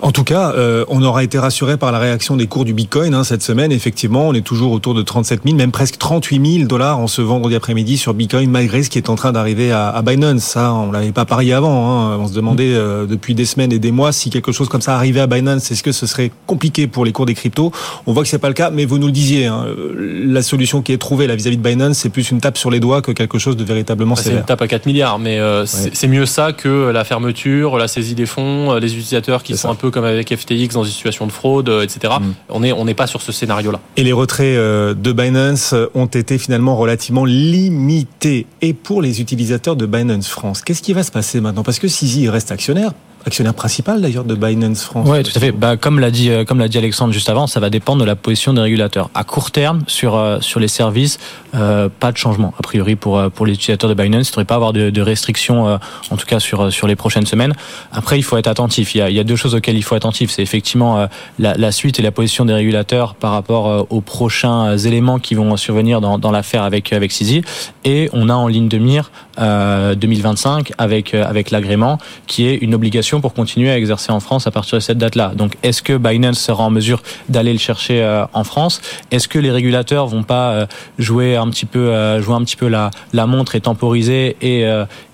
en 0.02 0.12
tout 0.12 0.24
cas, 0.24 0.54
euh, 0.56 0.86
on 0.88 1.04
aura 1.04 1.24
été 1.24 1.38
rassuré 1.38 1.76
par 1.76 1.92
la 1.92 2.00
réaction 2.00 2.38
des 2.38 2.48
cours 2.48 2.64
du 2.64 2.74
Bitcoin 2.74 3.14
hein, 3.14 3.26
cette 3.26 3.42
semaine. 3.42 3.72
Effectivement, 3.72 4.30
on 4.30 4.34
est 4.34 4.46
toujours 4.46 4.72
autour 4.72 4.94
de 4.94 5.02
37 5.02 5.42
000, 5.44 5.58
même 5.58 5.72
presque 5.72 5.98
38 5.98 6.54
000 6.60 6.68
dollars 6.68 7.00
en 7.00 7.08
ce 7.08 7.22
vendredi 7.22 7.56
après-midi 7.56 7.98
sur 7.98 8.14
Bitcoin, 8.14 8.50
malgré 8.50 8.82
ce 8.82 8.90
qui 8.90 8.98
est 8.98 9.10
en 9.10 9.16
train 9.16 9.34
d'arriver 9.34 9.72
à, 9.72 9.90
à, 9.90 10.02
Binance. 10.02 10.42
Ça, 10.42 10.74
on 10.74 10.92
l'avait 10.92 11.12
pas 11.12 11.26
parié 11.26 11.54
avant. 11.54 11.90
Hein. 11.92 12.18
On 12.18 12.28
se 12.28 12.34
demandait 12.34 12.74
euh, 12.74 13.06
depuis 13.06 13.36
des 13.36 13.44
semaines 13.44 13.74
et 13.74 13.80
des 13.80 13.92
mois 13.92 14.14
si 14.14 14.30
quelque 14.30 14.54
chose 14.54 14.70
comme 14.70 14.82
ça 14.82 14.96
arrivait 14.96 15.20
à 15.20 15.28
Binance, 15.28 15.70
est-ce 15.70 15.84
que 15.84 15.92
ce 15.92 16.08
serait 16.08 16.32
compliqué 16.48 16.88
pour 16.88 17.04
les 17.04 17.12
cours 17.12 17.26
des 17.26 17.36
cryptos? 17.36 17.74
On 18.08 18.14
voit 18.14 18.24
que 18.24 18.30
c'est 18.30 18.40
pas 18.40 18.48
le 18.48 18.54
cas, 18.54 18.70
mais 18.70 18.86
vous 18.86 19.00
nous 19.00 19.08
le 19.08 19.14
disiez. 19.14 19.48
Hein, 19.48 19.66
la 19.98 20.42
solution 20.42 20.82
qui 20.82 20.94
est 20.94 20.98
trouvée 20.98 21.28
là 21.28 21.36
vis-à-vis 21.36 21.58
de 21.58 21.64
Binance, 21.64 21.98
c'est 21.98 22.10
plus 22.10 22.32
une 22.32 22.40
tape 22.40 22.58
sur 22.58 22.72
les 22.72 22.80
doigts 22.80 23.02
que 23.02 23.12
quelque 23.12 23.38
chose 23.38 23.58
de 23.58 23.66
véritablement 23.66 24.16
bah, 24.16 24.22
C'est 24.24 24.32
une 24.32 24.44
tape 24.44 24.62
à 24.62 24.68
4 24.68 24.86
milliards, 24.86 25.20
mais 25.20 25.40
euh, 25.40 25.66
c'est 25.66 26.08
mieux 26.08 26.26
ça 26.26 26.54
que 26.54 26.90
la 26.90 27.04
fermeture, 27.04 27.78
la 27.78 27.90
saisie 27.90 28.16
des 28.16 28.26
fonds, 28.26 28.76
les 28.76 28.94
utilisateurs 28.94 29.44
qui 29.44 29.58
sont 29.58 29.70
un 29.70 29.76
peu 29.76 29.89
comme 29.92 30.06
avec 30.06 30.36
FTX 30.36 30.74
dans 30.74 30.84
une 30.84 30.92
situation 30.92 31.28
de 31.28 31.32
fraude, 31.32 31.70
euh, 31.70 31.84
etc. 31.84 32.14
Mm. 32.20 32.34
On 32.50 32.60
n'est 32.62 32.72
on 32.72 32.86
n'est 32.86 32.94
pas 32.94 33.08
sur 33.08 33.22
ce 33.22 33.32
scénario-là. 33.32 33.80
Et 33.98 34.04
les 34.04 34.14
retraits 34.14 34.58
euh, 34.58 34.94
de 34.94 35.12
Binance 35.12 35.74
ont 35.94 36.06
été 36.06 36.38
finalement 36.38 36.76
relativement 36.76 37.26
limités. 37.26 38.46
Et 38.62 38.74
pour 38.74 39.02
les 39.02 39.22
utilisateurs 39.22 39.76
de 39.76 39.86
Binance 39.86 40.28
France, 40.28 40.62
qu'est-ce 40.62 40.82
qui 40.82 40.94
va 40.94 41.04
se 41.04 41.12
passer 41.12 41.42
maintenant? 41.42 41.64
Parce 41.64 41.80
que 41.80 41.88
Sisi 41.88 42.30
reste 42.30 42.52
actionnaire, 42.52 42.94
actionnaire 43.26 43.54
principal 43.54 44.02
d'ailleurs 44.02 44.24
de 44.24 44.36
Binance 44.36 44.84
France. 44.84 45.08
Oui, 45.10 45.24
tout 45.24 45.32
à 45.36 45.40
fait. 45.40 45.52
Bah, 45.52 45.78
comme 45.78 46.00
l'a 46.00 46.12
dit, 46.12 46.30
euh, 46.30 46.46
comme 46.46 46.60
l'a 46.60 46.68
dit 46.68 46.78
Alexandre 46.78 47.14
juste 47.14 47.30
avant, 47.30 47.48
ça 47.48 47.60
va 47.60 47.70
dépendre 47.70 48.02
de 48.02 48.06
la 48.06 48.16
position 48.16 48.54
des 48.54 48.62
régulateurs. 48.62 49.10
À 49.14 49.24
court 49.24 49.52
terme, 49.52 49.84
sur 49.88 50.16
euh, 50.16 50.40
sur 50.42 50.60
les 50.60 50.68
services, 50.68 51.20
euh, 51.56 51.90
pas 52.00 52.12
de 52.12 52.18
changement 52.18 52.54
a 52.58 52.62
priori 52.62 52.96
pour 52.96 53.22
pour 53.32 53.46
les 53.46 53.54
utilisateurs 53.54 53.90
de 53.90 53.96
Binance. 53.96 54.28
Il 54.28 54.32
ne 54.32 54.32
devrait 54.32 54.46
pas 54.46 54.56
avoir 54.56 54.74
de, 54.74 55.02
restrictions, 55.02 55.80
en 56.10 56.18
tout 56.18 56.26
cas 56.26 56.40
sur 56.40 56.72
sur 56.72 56.88
les 56.88 56.96
prochaines 56.96 57.26
semaines. 57.26 57.54
Après, 57.92 58.18
il 58.18 58.24
faut 58.24 58.38
être 58.38 58.48
attentif. 58.48 58.96
Il 58.96 59.00
y 59.00 59.02
a, 59.02 59.10
il 59.10 59.16
y 59.16 59.20
a 59.20 59.24
deux 59.24 59.36
choses 59.36 59.56
auxquelles 59.56 59.78
il 59.78 59.84
faut 59.84 59.96
être 59.96 60.06
attentif. 60.06 60.30
C'est 60.32 60.42
effectivement 60.42 61.08
la, 61.40 61.54
la, 61.56 61.72
suite 61.72 62.00
et 62.00 62.02
la 62.02 62.12
position 62.12 62.46
des 62.46 62.54
régulateurs 62.54 63.16
par 63.16 63.32
rapport 63.32 63.88
aux 63.90 64.02
prochains 64.02 64.78
éléments 64.78 65.20
qui 65.20 65.36
vont 65.36 65.56
survenir 65.58 66.02
dans, 66.02 66.18
dans 66.18 66.32
l'affaire 66.32 66.64
avec 66.64 66.94
avec 66.94 67.12
Sisi. 67.12 67.42
Et 67.86 68.10
on 68.14 68.30
a 68.30 68.34
en 68.34 68.48
ligne 68.48 68.68
de 68.68 68.78
mire 68.78 69.12
2025 69.38 70.74
avec 70.78 71.14
avec 71.14 71.52
l'agrément 71.52 71.98
qui 72.28 72.48
est 72.48 72.56
une 72.56 72.76
obligation 72.76 73.09
pour 73.20 73.34
continuer 73.34 73.72
à 73.72 73.78
exercer 73.78 74.12
en 74.12 74.20
France 74.20 74.46
à 74.46 74.52
partir 74.52 74.78
de 74.78 74.82
cette 74.82 75.00
date-là. 75.00 75.32
Donc, 75.36 75.54
est-ce 75.64 75.82
que 75.82 75.98
Binance 75.98 76.38
sera 76.38 76.64
en 76.64 76.70
mesure 76.70 77.02
d'aller 77.30 77.52
le 77.52 77.60
chercher 77.60 78.04
euh, 78.04 78.26
en 78.34 78.44
France? 78.44 78.82
Est-ce 79.10 79.28
que 79.28 79.40
les 79.40 79.50
régulateurs 79.50 80.06
vont 80.06 80.24
pas 80.24 80.52
euh, 80.52 80.66
jouer 81.00 81.36
un 81.36 81.50
petit 81.50 81.66
peu, 81.66 81.90
euh, 81.90 82.22
jouer 82.22 82.36
un 82.36 82.44
petit 82.44 82.56
peu 82.56 82.68
la, 82.68 82.92
la 83.14 83.26
montre 83.26 83.56
et 83.56 83.62
temporiser 83.62 84.38
et, 84.42 84.70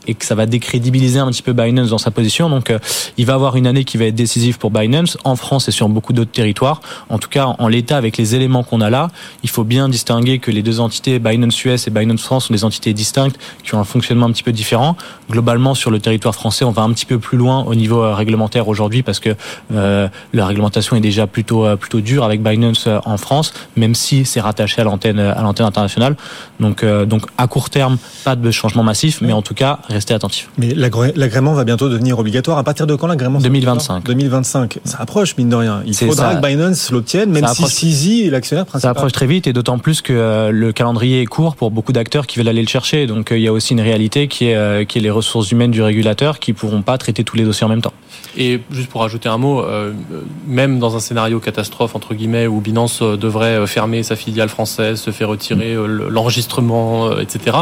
et 0.07 0.13
que 0.13 0.25
ça 0.25 0.35
va 0.35 0.45
décrédibiliser 0.45 1.19
un 1.19 1.27
petit 1.27 1.41
peu 1.41 1.53
Binance 1.53 1.89
dans 1.89 1.97
sa 1.97 2.11
position. 2.11 2.49
Donc, 2.49 2.69
euh, 2.69 2.79
il 3.17 3.25
va 3.25 3.33
avoir 3.33 3.55
une 3.55 3.67
année 3.67 3.83
qui 3.83 3.97
va 3.97 4.05
être 4.05 4.15
décisive 4.15 4.57
pour 4.57 4.71
Binance 4.71 5.17
en 5.23 5.35
France 5.35 5.67
et 5.67 5.71
sur 5.71 5.89
beaucoup 5.89 6.13
d'autres 6.13 6.31
territoires. 6.31 6.81
En 7.09 7.17
tout 7.17 7.29
cas, 7.29 7.55
en 7.57 7.67
l'état, 7.67 7.97
avec 7.97 8.17
les 8.17 8.35
éléments 8.35 8.63
qu'on 8.63 8.81
a 8.81 8.89
là, 8.89 9.09
il 9.43 9.49
faut 9.49 9.63
bien 9.63 9.89
distinguer 9.89 10.39
que 10.39 10.51
les 10.51 10.63
deux 10.63 10.79
entités, 10.79 11.19
Binance 11.19 11.63
US 11.65 11.87
et 11.87 11.91
Binance 11.91 12.21
France, 12.21 12.47
sont 12.47 12.53
des 12.53 12.63
entités 12.63 12.93
distinctes 12.93 13.37
qui 13.63 13.75
ont 13.75 13.79
un 13.79 13.83
fonctionnement 13.83 14.25
un 14.25 14.31
petit 14.31 14.43
peu 14.43 14.51
différent. 14.51 14.95
Globalement, 15.29 15.75
sur 15.75 15.91
le 15.91 15.99
territoire 15.99 16.35
français, 16.35 16.65
on 16.65 16.71
va 16.71 16.83
un 16.83 16.91
petit 16.91 17.05
peu 17.05 17.19
plus 17.19 17.37
loin 17.37 17.63
au 17.63 17.75
niveau 17.75 18.03
euh, 18.03 18.13
réglementaire 18.13 18.67
aujourd'hui 18.67 19.03
parce 19.03 19.19
que 19.19 19.35
euh, 19.73 20.07
la 20.33 20.45
réglementation 20.45 20.95
est 20.95 21.01
déjà 21.01 21.27
plutôt 21.27 21.65
plutôt 21.77 22.01
dure 22.01 22.23
avec 22.23 22.41
Binance 22.41 22.87
en 23.05 23.17
France, 23.17 23.53
même 23.75 23.95
si 23.95 24.25
c'est 24.25 24.41
rattaché 24.41 24.81
à 24.81 24.83
l'antenne 24.83 25.19
à 25.19 25.41
l'antenne 25.41 25.65
internationale. 25.65 26.15
Donc 26.59 26.83
donc 26.85 27.23
à 27.37 27.47
court 27.47 27.69
terme, 27.69 27.97
pas 28.23 28.35
de 28.35 28.51
changement 28.51 28.83
massif, 28.83 29.21
mais 29.21 29.33
en 29.33 29.41
tout 29.41 29.53
cas 29.53 29.79
rester 29.95 30.13
attentif. 30.13 30.49
Mais 30.57 30.73
l'agrément 30.73 31.53
va 31.53 31.63
bientôt 31.63 31.89
devenir 31.89 32.19
obligatoire. 32.19 32.57
À 32.57 32.63
partir 32.63 32.87
de 32.87 32.95
quand 32.95 33.07
l'agrément 33.07 33.39
2025. 33.39 34.03
2025. 34.05 34.79
Ça 34.83 34.97
approche, 34.99 35.35
mine 35.37 35.49
de 35.49 35.55
rien. 35.55 35.81
Il 35.85 35.95
faudra 35.95 36.35
que 36.35 36.45
Binance 36.45 36.91
l'obtienne, 36.91 37.31
même 37.31 37.47
si 37.47 37.63
Sisi 37.67 38.23
est 38.27 38.29
l'actionnaire 38.29 38.65
principal. 38.65 38.93
Ça 38.93 38.97
approche 38.97 39.11
très 39.11 39.27
vite 39.27 39.47
et 39.47 39.53
d'autant 39.53 39.79
plus 39.79 40.01
que 40.01 40.13
euh, 40.13 40.51
le 40.51 40.71
calendrier 40.71 41.21
est 41.21 41.25
court 41.25 41.55
pour 41.55 41.71
beaucoup 41.71 41.91
d'acteurs 41.91 42.27
qui 42.27 42.37
veulent 42.37 42.47
aller 42.47 42.61
le 42.61 42.67
chercher. 42.67 43.07
Donc 43.07 43.31
euh, 43.31 43.37
il 43.37 43.43
y 43.43 43.47
a 43.47 43.53
aussi 43.53 43.73
une 43.73 43.81
réalité 43.81 44.27
qui 44.27 44.47
est, 44.47 44.55
euh, 44.55 44.85
qui 44.85 44.99
est 44.99 45.01
les 45.01 45.09
ressources 45.09 45.51
humaines 45.51 45.71
du 45.71 45.81
régulateur 45.81 46.39
qui 46.39 46.53
pourront 46.53 46.81
pas 46.81 46.97
traiter 46.97 47.23
tous 47.23 47.37
les 47.37 47.43
dossiers 47.43 47.65
en 47.65 47.69
même 47.69 47.81
temps. 47.81 47.93
Et 48.37 48.61
juste 48.71 48.89
pour 48.89 49.03
ajouter 49.03 49.29
un 49.29 49.37
mot, 49.37 49.63
même 50.45 50.77
dans 50.79 50.97
un 50.97 50.99
scénario 50.99 51.39
catastrophe 51.39 51.95
entre 51.95 52.13
guillemets 52.13 52.47
où 52.47 52.59
Binance 52.59 53.01
devrait 53.01 53.65
fermer 53.65 54.03
sa 54.03 54.17
filiale 54.17 54.49
française, 54.49 54.99
se 54.99 55.11
faire 55.11 55.29
retirer 55.29 55.75
l'enregistrement, 56.09 57.17
etc. 57.17 57.57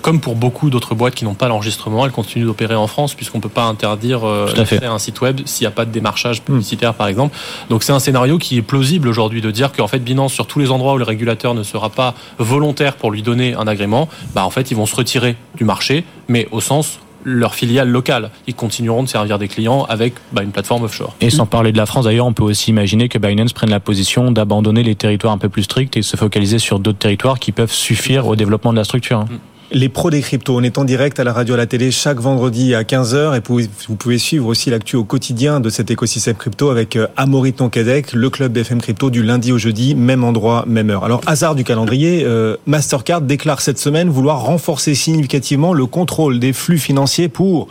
comme 0.00 0.20
pour 0.20 0.34
beaucoup 0.34 0.70
d'autres 0.70 0.96
boîtes 0.96 1.14
qui 1.14 1.24
n'ont 1.24 1.34
pas 1.34 1.46
l'enregistrement, 1.52 2.04
elle 2.04 2.12
continue 2.12 2.44
d'opérer 2.44 2.74
en 2.74 2.86
France 2.86 3.14
puisqu'on 3.14 3.40
peut 3.40 3.48
pas 3.48 3.64
interdire 3.64 4.26
l'accès 4.56 4.84
à 4.84 4.92
un 4.92 4.98
site 4.98 5.20
web 5.20 5.40
s'il 5.44 5.64
n'y 5.64 5.68
a 5.68 5.74
pas 5.74 5.84
de 5.84 5.90
démarchage 5.90 6.40
hmm. 6.40 6.44
publicitaire 6.44 6.94
par 6.94 7.06
exemple. 7.06 7.36
Donc 7.70 7.82
c'est 7.82 7.92
un 7.92 7.98
scénario 7.98 8.38
qui 8.38 8.58
est 8.58 8.62
plausible 8.62 9.08
aujourd'hui 9.08 9.40
de 9.40 9.50
dire 9.50 9.72
qu'en 9.72 9.88
fait 9.88 9.98
Binance 9.98 10.32
sur 10.32 10.46
tous 10.46 10.58
les 10.58 10.70
endroits 10.70 10.94
où 10.94 10.98
le 10.98 11.04
régulateur 11.04 11.54
ne 11.54 11.62
sera 11.62 11.90
pas 11.90 12.14
volontaire 12.38 12.96
pour 12.96 13.10
lui 13.10 13.22
donner 13.22 13.54
un 13.54 13.66
agrément, 13.66 14.08
bah 14.34 14.44
en 14.44 14.50
fait 14.50 14.70
ils 14.70 14.76
vont 14.76 14.86
se 14.86 14.96
retirer 14.96 15.36
du 15.56 15.64
marché, 15.64 16.04
mais 16.28 16.48
au 16.50 16.60
sens 16.60 16.98
leur 17.24 17.54
filiale 17.54 17.88
locale. 17.88 18.30
Ils 18.46 18.54
continueront 18.54 19.02
de 19.02 19.08
servir 19.08 19.38
des 19.38 19.48
clients 19.48 19.84
avec 19.88 20.14
bah, 20.32 20.42
une 20.42 20.50
plateforme 20.50 20.84
offshore. 20.84 21.14
Et 21.20 21.30
sans 21.30 21.46
parler 21.46 21.72
de 21.72 21.76
la 21.76 21.86
France, 21.86 22.04
d'ailleurs, 22.04 22.26
on 22.26 22.32
peut 22.32 22.42
aussi 22.42 22.70
imaginer 22.70 23.08
que 23.08 23.18
Binance 23.18 23.52
prenne 23.52 23.70
la 23.70 23.80
position 23.80 24.30
d'abandonner 24.30 24.82
les 24.82 24.94
territoires 24.94 25.32
un 25.32 25.38
peu 25.38 25.48
plus 25.48 25.62
stricts 25.62 25.96
et 25.96 26.02
se 26.02 26.16
focaliser 26.16 26.58
sur 26.58 26.78
d'autres 26.78 26.98
territoires 26.98 27.38
qui 27.38 27.52
peuvent 27.52 27.72
suffire 27.72 28.26
au 28.26 28.36
développement 28.36 28.72
de 28.72 28.78
la 28.78 28.84
structure. 28.84 29.20
Hein. 29.20 29.28
Les 29.74 29.88
pros 29.88 30.10
des 30.10 30.20
cryptos, 30.20 30.54
on 30.54 30.62
est 30.62 30.76
en 30.76 30.84
direct 30.84 31.18
à 31.18 31.24
la 31.24 31.32
radio 31.32 31.54
à 31.54 31.56
la 31.56 31.66
télé 31.66 31.90
chaque 31.90 32.20
vendredi 32.20 32.74
à 32.74 32.82
15h 32.82 33.38
et 33.38 33.40
vous 33.88 33.96
pouvez 33.96 34.18
suivre 34.18 34.46
aussi 34.46 34.68
l'actu 34.68 34.96
au 34.96 35.04
quotidien 35.04 35.60
de 35.60 35.70
cet 35.70 35.90
écosystème 35.90 36.36
crypto 36.36 36.68
avec 36.68 36.94
euh, 36.96 37.06
Amaury 37.16 37.54
Tonquedec, 37.54 38.12
le 38.12 38.28
club 38.28 38.52
BFM 38.52 38.82
Crypto 38.82 39.08
du 39.08 39.22
lundi 39.22 39.50
au 39.50 39.56
jeudi, 39.56 39.94
même 39.94 40.24
endroit, 40.24 40.64
même 40.66 40.90
heure. 40.90 41.04
Alors, 41.04 41.22
hasard 41.24 41.54
du 41.54 41.64
calendrier, 41.64 42.22
euh, 42.26 42.58
Mastercard 42.66 43.22
déclare 43.22 43.62
cette 43.62 43.78
semaine 43.78 44.10
vouloir 44.10 44.42
renforcer 44.42 44.94
significativement 44.94 45.72
le 45.72 45.86
contrôle 45.86 46.38
des 46.38 46.52
flux 46.52 46.78
financiers 46.78 47.30
pour 47.30 47.68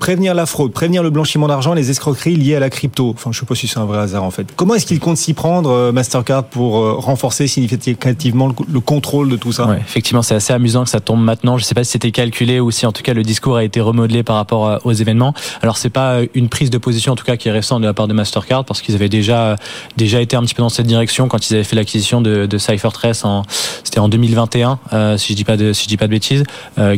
prévenir 0.00 0.34
la 0.34 0.46
fraude, 0.46 0.72
prévenir 0.72 1.04
le 1.04 1.10
blanchiment 1.10 1.46
d'argent, 1.46 1.74
les 1.74 1.90
escroqueries 1.90 2.34
liées 2.34 2.56
à 2.56 2.60
la 2.60 2.70
crypto. 2.70 3.10
Enfin, 3.10 3.30
je 3.30 3.36
ne 3.36 3.40
sais 3.40 3.46
pas 3.46 3.54
si 3.54 3.68
c'est 3.68 3.78
un 3.78 3.84
vrai 3.84 3.98
hasard 3.98 4.24
en 4.24 4.30
fait. 4.32 4.46
Comment 4.56 4.74
est-ce 4.74 4.86
qu'il 4.86 4.98
compte 4.98 5.18
s'y 5.18 5.34
prendre, 5.34 5.70
euh, 5.70 5.92
Mastercard, 5.92 6.44
pour 6.44 6.78
euh, 6.78 6.94
renforcer 6.94 7.46
significativement 7.46 8.48
le, 8.48 8.80
contrôle 8.80 9.28
de 9.28 9.36
tout 9.36 9.52
ça? 9.52 9.66
Ouais, 9.66 9.78
Effectivement, 9.78 10.22
c'est 10.22 10.34
assez 10.34 10.52
amusant 10.52 10.84
que 10.84 10.90
ça 10.90 11.00
tombe 11.00 11.22
maintenant. 11.22 11.58
Je 11.58 11.62
ne 11.62 11.66
sais 11.66 11.74
pas 11.74 11.84
si 11.84 11.92
c'était 11.92 12.10
calculé 12.10 12.58
ou 12.58 12.70
si 12.70 12.86
en 12.86 12.92
tout 12.92 13.02
cas 13.02 13.12
le 13.12 13.22
discours 13.22 13.56
a 13.58 13.62
été 13.62 13.80
remodelé 13.80 14.22
par 14.22 14.36
rapport 14.36 14.66
euh, 14.66 14.78
aux 14.84 14.92
événements. 14.92 15.34
Alors 15.60 15.76
c'est 15.76 15.90
pas 15.90 16.20
une 16.34 16.48
prise 16.48 16.70
de 16.70 16.78
position 16.78 17.12
en 17.12 17.16
tout 17.16 17.24
cas 17.24 17.36
qui 17.36 17.48
est 17.48 17.52
récente 17.52 17.82
de 17.82 17.86
la 17.86 17.94
part 17.94 18.08
de 18.08 18.14
Mastercard 18.14 18.64
parce 18.64 18.80
qu'ils 18.80 18.94
avaient 18.94 19.10
déjà 19.10 19.56
déjà 19.96 20.20
été 20.20 20.34
un 20.34 20.42
petit 20.42 20.54
peu 20.54 20.62
dans 20.62 20.70
cette 20.70 20.86
direction 20.86 21.28
quand 21.28 21.48
ils 21.48 21.54
avaient 21.54 21.64
fait 21.64 21.76
l'acquisition 21.76 22.22
de, 22.22 22.46
de 22.46 22.58
CipherTrace 22.58 23.24
en 23.24 23.42
c'était 23.84 24.00
en 24.00 24.08
2021 24.08 24.78
si 25.18 25.32
je 25.32 25.36
dis 25.36 25.44
pas 25.44 25.58
si 25.58 25.84
je 25.84 25.88
dis 25.88 25.96
pas 25.96 26.06
de 26.06 26.12
bêtises, 26.12 26.44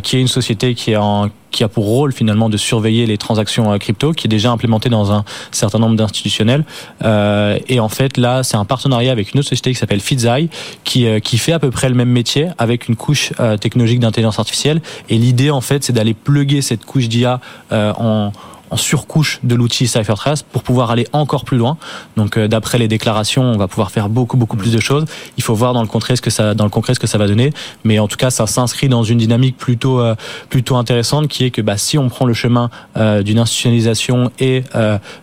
qui 0.03 0.17
est 0.17 0.21
une 0.21 0.27
société 0.27 0.73
qui 0.73 0.91
est 0.91 0.97
en 0.97 1.29
qui 1.53 1.63
a 1.63 1.69
pour 1.69 1.85
rôle 1.85 2.11
finalement 2.11 2.49
de 2.49 2.57
surveiller 2.57 3.05
les 3.05 3.17
transactions 3.17 3.71
euh, 3.71 3.77
crypto, 3.77 4.11
qui 4.11 4.27
est 4.27 4.29
déjà 4.29 4.51
implémenté 4.51 4.89
dans 4.89 5.13
un 5.13 5.23
certain 5.51 5.79
nombre 5.79 5.95
d'institutionnels. 5.95 6.65
Euh, 7.05 7.57
et 7.69 7.79
en 7.79 7.87
fait, 7.87 8.17
là, 8.17 8.43
c'est 8.43 8.57
un 8.57 8.65
partenariat 8.65 9.13
avec 9.13 9.33
une 9.33 9.39
autre 9.39 9.49
société 9.49 9.71
qui 9.71 9.79
s'appelle 9.79 10.01
Fizai, 10.01 10.49
qui, 10.83 11.07
euh, 11.07 11.19
qui 11.19 11.37
fait 11.37 11.53
à 11.53 11.59
peu 11.59 11.71
près 11.71 11.87
le 11.87 11.95
même 11.95 12.09
métier 12.09 12.49
avec 12.57 12.89
une 12.89 12.97
couche 12.97 13.31
technologique 13.61 13.99
d'intelligence 13.99 14.39
artificielle. 14.39 14.81
Et 15.09 15.17
l'idée, 15.17 15.51
en 15.51 15.61
fait, 15.61 15.83
c'est 15.83 15.93
d'aller 15.93 16.15
plugger 16.15 16.61
cette 16.61 16.83
couche 16.85 17.07
d'IA 17.07 17.39
en 17.71 18.31
en 18.73 18.77
surcouche 18.77 19.39
de 19.43 19.53
l'outil 19.53 19.87
CipherTrace 19.87 20.41
pour 20.41 20.63
pouvoir 20.63 20.89
aller 20.89 21.07
encore 21.13 21.45
plus 21.45 21.57
loin. 21.57 21.77
Donc 22.17 22.37
euh, 22.37 22.47
d'après 22.47 22.79
les 22.79 22.87
déclarations, 22.87 23.43
on 23.43 23.57
va 23.57 23.67
pouvoir 23.67 23.91
faire 23.91 24.09
beaucoup 24.09 24.35
beaucoup 24.35 24.57
plus 24.57 24.71
de 24.71 24.79
choses. 24.79 25.05
Il 25.37 25.43
faut 25.43 25.53
voir 25.53 25.73
dans 25.73 25.83
le 25.83 25.87
concret 25.87 26.15
ce 26.15 26.23
que 26.23 26.31
ça 26.31 26.55
dans 26.55 26.63
le 26.63 26.71
concret 26.71 26.95
ce 26.95 26.99
que 26.99 27.05
ça 27.05 27.19
va 27.19 27.27
donner, 27.27 27.53
mais 27.83 27.99
en 27.99 28.07
tout 28.07 28.17
cas 28.17 28.31
ça 28.31 28.47
s'inscrit 28.47 28.89
dans 28.89 29.03
une 29.03 29.19
dynamique 29.19 29.57
plutôt 29.57 29.99
euh, 29.99 30.15
plutôt 30.49 30.75
intéressante 30.75 31.27
qui 31.27 31.45
est 31.45 31.51
que 31.51 31.61
bah, 31.61 31.77
si 31.77 31.99
on 31.99 32.09
prend 32.09 32.25
le 32.25 32.33
chemin 32.33 32.71
euh, 32.97 33.21
d'une 33.21 33.37
institutionnalisation 33.37 34.31
et 34.39 34.63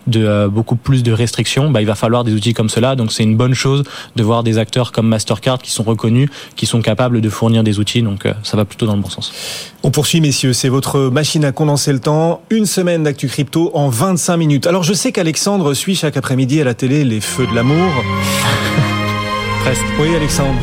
de 0.07 0.47
beaucoup 0.47 0.77
plus 0.77 1.03
de 1.03 1.11
restrictions, 1.11 1.69
bah, 1.69 1.81
il 1.81 1.87
va 1.87 1.95
falloir 1.95 2.23
des 2.23 2.33
outils 2.33 2.53
comme 2.53 2.69
cela. 2.69 2.95
Donc 2.95 3.11
c'est 3.11 3.23
une 3.23 3.35
bonne 3.35 3.53
chose 3.53 3.83
de 4.15 4.23
voir 4.23 4.43
des 4.43 4.57
acteurs 4.57 4.93
comme 4.93 5.07
Mastercard 5.07 5.59
qui 5.59 5.71
sont 5.71 5.83
reconnus, 5.83 6.29
qui 6.55 6.65
sont 6.65 6.81
capables 6.81 7.19
de 7.19 7.29
fournir 7.29 7.63
des 7.63 7.79
outils. 7.79 8.01
Donc 8.01 8.27
ça 8.43 8.55
va 8.55 8.63
plutôt 8.63 8.85
dans 8.85 8.95
le 8.95 9.01
bon 9.01 9.09
sens. 9.09 9.33
On 9.83 9.91
poursuit 9.91 10.21
messieurs, 10.21 10.53
c'est 10.53 10.69
votre 10.69 11.09
machine 11.09 11.43
à 11.43 11.51
condenser 11.51 11.91
le 11.91 11.99
temps. 11.99 12.41
Une 12.49 12.65
semaine 12.65 13.03
d'actu 13.03 13.27
crypto 13.41 13.71
en 13.73 13.89
25 13.89 14.37
minutes. 14.37 14.67
Alors 14.67 14.83
je 14.83 14.93
sais 14.93 15.11
qu'Alexandre 15.11 15.73
suit 15.73 15.95
chaque 15.95 16.15
après-midi 16.15 16.61
à 16.61 16.63
la 16.63 16.75
télé 16.75 17.03
les 17.03 17.19
feux 17.19 17.47
de 17.47 17.55
l'amour. 17.55 17.91
Presque. 19.63 19.81
Oui 19.99 20.15
Alexandre. 20.15 20.59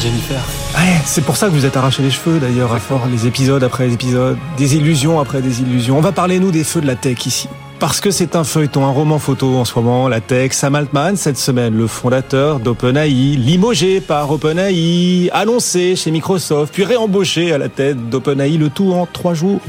Jennifer. 0.00 0.40
Ouais, 0.76 1.00
c'est 1.04 1.24
pour 1.24 1.36
ça 1.36 1.48
que 1.48 1.52
vous 1.52 1.66
êtes 1.66 1.76
arraché 1.76 2.04
les 2.04 2.12
cheveux 2.12 2.38
d'ailleurs 2.38 2.72
à 2.72 2.78
fort, 2.78 3.08
les 3.10 3.26
épisodes 3.26 3.64
après 3.64 3.88
les 3.88 3.94
épisodes, 3.94 4.38
des 4.56 4.76
illusions 4.76 5.18
après 5.18 5.42
des 5.42 5.62
illusions. 5.62 5.98
On 5.98 6.00
va 6.00 6.12
parler 6.12 6.38
nous 6.38 6.52
des 6.52 6.62
feux 6.62 6.80
de 6.80 6.86
la 6.86 6.94
tech 6.94 7.26
ici. 7.26 7.48
Parce 7.80 8.02
que 8.02 8.10
c'est 8.10 8.36
un 8.36 8.44
feuilleton, 8.44 8.84
un 8.84 8.90
roman 8.90 9.18
photo 9.18 9.56
en 9.56 9.64
ce 9.64 9.74
moment, 9.74 10.06
la 10.06 10.20
tech. 10.20 10.52
Sam 10.52 10.74
Altman, 10.74 11.16
cette 11.16 11.38
semaine, 11.38 11.74
le 11.74 11.86
fondateur 11.86 12.60
d'OpenAI, 12.60 13.08
limogé 13.08 14.02
par 14.02 14.30
OpenAI, 14.30 15.30
annoncé 15.32 15.96
chez 15.96 16.10
Microsoft, 16.10 16.74
puis 16.74 16.84
réembauché 16.84 17.54
à 17.54 17.58
la 17.58 17.70
tête 17.70 18.10
d'OpenAI, 18.10 18.58
le 18.58 18.68
tout 18.68 18.92
en 18.92 19.06
trois 19.06 19.32
jours. 19.32 19.62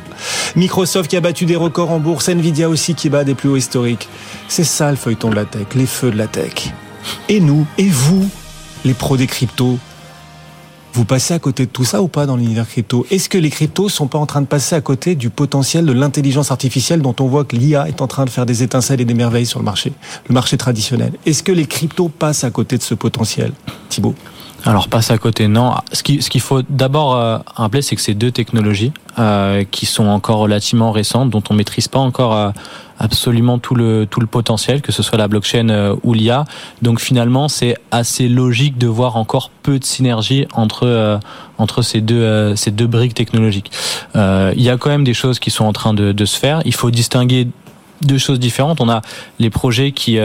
Microsoft 0.58 1.10
qui 1.10 1.16
a 1.16 1.22
battu 1.22 1.46
des 1.46 1.56
records 1.56 1.90
en 1.90 2.00
bourse, 2.00 2.28
Nvidia 2.28 2.68
aussi 2.68 2.96
qui 2.96 3.08
bat 3.08 3.24
des 3.24 3.34
plus 3.34 3.48
hauts 3.48 3.56
historiques. 3.56 4.10
C'est 4.50 4.66
ça 4.66 4.92
le 4.92 4.98
feuilleton 4.98 5.30
de 5.30 5.36
la 5.36 5.46
tech, 5.46 5.68
les 5.74 5.86
feux 5.86 6.12
de 6.12 6.18
la 6.18 6.28
tech. 6.28 6.74
Et 7.30 7.40
nous, 7.40 7.66
et 7.78 7.88
vous, 7.88 8.30
les 8.84 8.94
pros 8.94 9.16
des 9.16 9.28
cryptos, 9.28 9.80
vous 10.94 11.06
passez 11.06 11.34
à 11.34 11.40
côté 11.40 11.66
de 11.66 11.72
tout 11.72 11.86
ça 11.86 12.02
ou 12.02 12.08
pas 12.08 12.26
dans 12.26 12.36
l'univers 12.36 12.68
crypto? 12.68 13.06
Est-ce 13.12 13.30
que 13.30 13.38
les 13.38 13.50
cryptos 13.50 13.90
sont 13.90 14.08
pas 14.08 14.18
en 14.18 14.26
train 14.26 14.42
de 14.42 14.48
passer 14.48 14.76
à 14.76 14.82
côté 14.82 15.16
du 15.16 15.30
potentiel 15.30 15.86
de 15.86 15.94
l'intelligence 15.94 16.52
artificielle 16.52 17.02
dont 17.02 17.16
on 17.20 17.28
voit 17.28 17.46
que 17.46 17.56
l'IA 17.56 17.88
est 17.88 18.02
en 18.02 18.08
train 18.08 18.26
de 18.26 18.30
faire 18.30 18.46
des 18.46 18.64
étincelles 18.64 19.02
et 19.02 19.06
des 19.06 19.14
merveilles 19.14 19.46
sur 19.46 19.60
le 19.60 19.66
marché, 19.66 19.94
le 20.28 20.34
marché 20.34 20.58
traditionnel? 20.58 21.14
Est-ce 21.26 21.44
que 21.44 21.52
les 21.52 21.66
cryptos 21.66 22.10
passent 22.10 22.44
à 22.44 22.52
côté 22.52 22.78
de 22.78 22.84
ce 22.84 22.94
potentiel 22.94 23.54
Thibault? 23.90 24.16
Alors 24.64 24.88
passe 24.88 25.10
à 25.12 25.18
côté, 25.18 25.48
non. 25.48 25.74
Ce 25.92 26.04
qu'il 26.04 26.42
faut 26.42 26.62
d'abord 26.70 27.16
euh, 27.16 27.40
rappeler, 27.56 27.82
c'est 27.82 27.96
que 27.96 28.02
c'est 28.02 28.14
deux 28.14 28.32
technologies 28.32 28.94
euh, 29.18 29.64
qui 29.70 29.86
sont 29.86 30.06
encore 30.06 30.38
relativement 30.38 30.92
récentes, 30.92 31.30
dont 31.30 31.44
on 31.50 31.54
maîtrise 31.54 31.88
pas 31.88 32.00
encore 32.00 32.36
euh, 32.36 32.52
absolument 33.02 33.58
tout 33.58 33.76
le 33.76 34.06
tout 34.10 34.20
le 34.20 34.28
potentiel, 34.28 34.82
que 34.82 34.92
ce 34.92 35.02
soit 35.04 35.18
la 35.18 35.28
blockchain 35.28 35.70
euh, 35.70 35.96
ou 36.04 36.14
l'IA. 36.14 36.46
Donc 36.82 37.00
finalement, 37.00 37.48
c'est 37.48 37.76
assez 37.90 38.30
logique 38.30 38.78
de 38.78 38.88
voir 38.88 39.18
encore 39.18 39.50
peu 39.64 39.80
de 39.80 39.84
synergie 39.84 40.46
entre 40.54 40.86
euh, 40.86 41.18
entre 41.58 41.82
ces 41.82 42.02
deux 42.02 42.22
euh, 42.22 42.56
ces 42.56 42.72
deux 42.72 42.88
briques 42.88 43.16
technologiques. 43.16 43.72
il 44.16 44.62
y 44.62 44.70
a 44.70 44.78
quand 44.78 44.90
même 44.90 45.04
des 45.04 45.14
choses 45.16 45.40
qui 45.40 45.50
sont 45.50 45.66
en 45.66 45.74
train 45.74 45.94
de, 45.94 46.12
de 46.12 46.26
se 46.26 46.38
faire. 46.38 46.62
Il 46.66 46.74
faut 46.76 46.92
distinguer 46.92 47.48
deux 48.04 48.18
choses 48.18 48.40
différentes. 48.40 48.82
On 48.82 48.90
a 48.90 49.02
les 49.40 49.50
projets 49.50 49.92
qui 49.92 50.20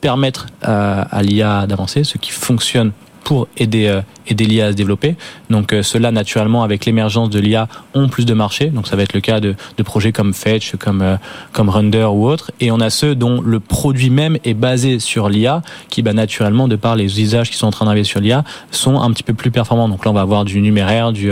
permettent 0.00 0.46
à 0.62 1.22
l'IA 1.22 1.66
d'avancer, 1.66 2.04
ceux 2.04 2.18
qui 2.18 2.30
fonctionnent 2.30 2.92
pour 3.28 3.46
aider 3.58 3.88
euh, 3.88 4.00
aider 4.26 4.46
l'IA 4.46 4.68
à 4.68 4.72
se 4.72 4.76
développer. 4.76 5.14
Donc 5.50 5.74
euh, 5.74 5.82
cela 5.82 6.10
naturellement 6.12 6.62
avec 6.62 6.86
l'émergence 6.86 7.28
de 7.28 7.38
l'IA 7.38 7.68
ont 7.92 8.08
plus 8.08 8.24
de 8.24 8.32
marché. 8.32 8.68
Donc 8.68 8.86
ça 8.86 8.96
va 8.96 9.02
être 9.02 9.12
le 9.12 9.20
cas 9.20 9.38
de, 9.38 9.54
de 9.76 9.82
projets 9.82 10.12
comme 10.12 10.32
Fetch, 10.32 10.76
comme 10.76 11.02
euh, 11.02 11.16
comme 11.52 11.68
Render 11.68 12.08
ou 12.10 12.26
autres. 12.26 12.52
Et 12.60 12.70
on 12.70 12.80
a 12.80 12.88
ceux 12.88 13.14
dont 13.14 13.42
le 13.42 13.60
produit 13.60 14.08
même 14.08 14.38
est 14.44 14.54
basé 14.54 14.98
sur 14.98 15.28
l'IA, 15.28 15.60
qui 15.90 16.00
bah, 16.00 16.14
naturellement 16.14 16.68
de 16.68 16.76
par 16.76 16.96
les 16.96 17.20
usages 17.20 17.50
qui 17.50 17.58
sont 17.58 17.66
en 17.66 17.70
train 17.70 17.84
d'arriver 17.84 18.04
sur 18.04 18.20
l'IA 18.20 18.44
sont 18.70 18.98
un 18.98 19.10
petit 19.10 19.24
peu 19.24 19.34
plus 19.34 19.50
performants. 19.50 19.90
Donc 19.90 20.06
là 20.06 20.10
on 20.10 20.14
va 20.14 20.22
avoir 20.22 20.46
du 20.46 20.62
numéraire, 20.62 21.12
du 21.12 21.30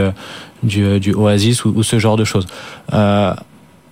du, 0.63 1.01
du 1.01 1.15
Oasis 1.15 1.65
ou, 1.65 1.73
ou, 1.77 1.83
ce 1.83 1.99
genre 1.99 2.19
de 2.19 2.25
choses. 2.25 2.47
Euh, 2.93 3.33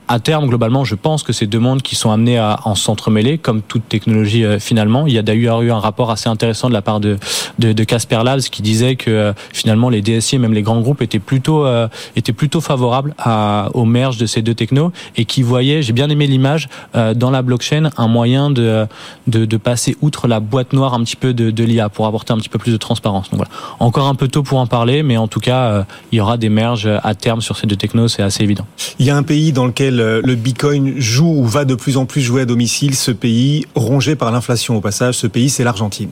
à 0.08 0.20
terme, 0.20 0.48
globalement, 0.48 0.84
je 0.84 0.94
pense 0.94 1.22
que 1.22 1.32
c'est 1.32 1.46
deux 1.46 1.58
mondes 1.58 1.80
qui 1.80 1.94
sont 1.94 2.10
amenés 2.10 2.38
à 2.38 2.60
en 2.64 2.74
s'entremêler, 2.74 3.38
comme 3.38 3.62
toute 3.62 3.88
technologie 3.88 4.44
euh, 4.44 4.58
finalement. 4.58 5.06
Il 5.06 5.14
y 5.14 5.18
a 5.18 5.22
d'ailleurs 5.22 5.62
eu 5.62 5.70
un 5.70 5.78
rapport 5.78 6.10
assez 6.10 6.28
intéressant 6.28 6.68
de 6.68 6.74
la 6.74 6.82
part 6.82 7.00
de 7.00 7.18
de, 7.58 7.84
Casper 7.84 8.20
Labs 8.24 8.40
qui 8.40 8.62
disait 8.62 8.96
que 8.96 9.10
euh, 9.10 9.32
finalement 9.52 9.88
les 9.88 10.02
DSI 10.02 10.36
et 10.36 10.38
même 10.38 10.54
les 10.54 10.62
grands 10.62 10.80
groupes 10.80 11.02
étaient 11.02 11.18
plutôt 11.18 11.66
euh, 11.66 11.88
étaient 12.16 12.32
plutôt 12.32 12.60
favorables 12.60 13.14
à, 13.18 13.68
au 13.74 13.84
merge 13.84 14.16
de 14.16 14.26
ces 14.26 14.42
deux 14.42 14.54
technos 14.54 14.92
et 15.16 15.24
qui 15.24 15.42
voyaient, 15.42 15.82
j'ai 15.82 15.92
bien 15.92 16.08
aimé 16.08 16.26
l'image 16.26 16.68
dans 16.94 17.30
la 17.30 17.42
blockchain, 17.42 17.90
un 17.96 18.08
moyen 18.08 18.50
de, 18.50 18.86
de, 19.26 19.56
passer 19.56 19.96
outre 20.00 20.28
la 20.28 20.40
boîte 20.40 20.72
noire 20.72 20.94
un 20.94 21.02
petit 21.04 21.16
peu 21.16 21.32
de, 21.32 21.50
de 21.50 21.64
l'IA 21.64 21.88
pour 21.88 22.06
apporter 22.06 22.32
un 22.32 22.38
petit 22.38 22.48
peu 22.48 22.58
plus 22.58 22.72
de 22.72 22.76
transparence. 22.76 23.30
Donc 23.30 23.38
voilà, 23.38 23.50
encore 23.80 24.06
un 24.06 24.14
peu 24.14 24.28
tôt 24.28 24.42
pour 24.42 24.58
en 24.58 24.66
parler, 24.66 25.02
mais 25.02 25.16
en 25.16 25.28
tout 25.28 25.40
cas, 25.40 25.84
il 26.12 26.16
y 26.16 26.20
aura 26.20 26.36
des 26.36 26.48
merges 26.48 26.88
à 27.02 27.14
terme 27.14 27.40
sur 27.40 27.56
ces 27.56 27.66
deux 27.66 27.76
technos, 27.76 28.08
c'est 28.08 28.22
assez 28.22 28.42
évident. 28.42 28.66
Il 28.98 29.06
y 29.06 29.10
a 29.10 29.16
un 29.16 29.22
pays 29.22 29.52
dans 29.52 29.66
lequel 29.66 29.93
le 29.96 30.34
Bitcoin 30.34 30.94
joue 30.98 31.34
ou 31.38 31.44
va 31.44 31.64
de 31.64 31.74
plus 31.74 31.96
en 31.96 32.06
plus 32.06 32.20
jouer 32.20 32.42
à 32.42 32.44
domicile, 32.44 32.94
ce 32.94 33.10
pays 33.10 33.66
rongé 33.74 34.16
par 34.16 34.30
l'inflation 34.30 34.76
au 34.76 34.80
passage, 34.80 35.14
ce 35.14 35.26
pays 35.26 35.50
c'est 35.50 35.64
l'Argentine. 35.64 36.10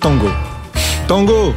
Tango. 0.00 0.30
Tango 1.08 1.54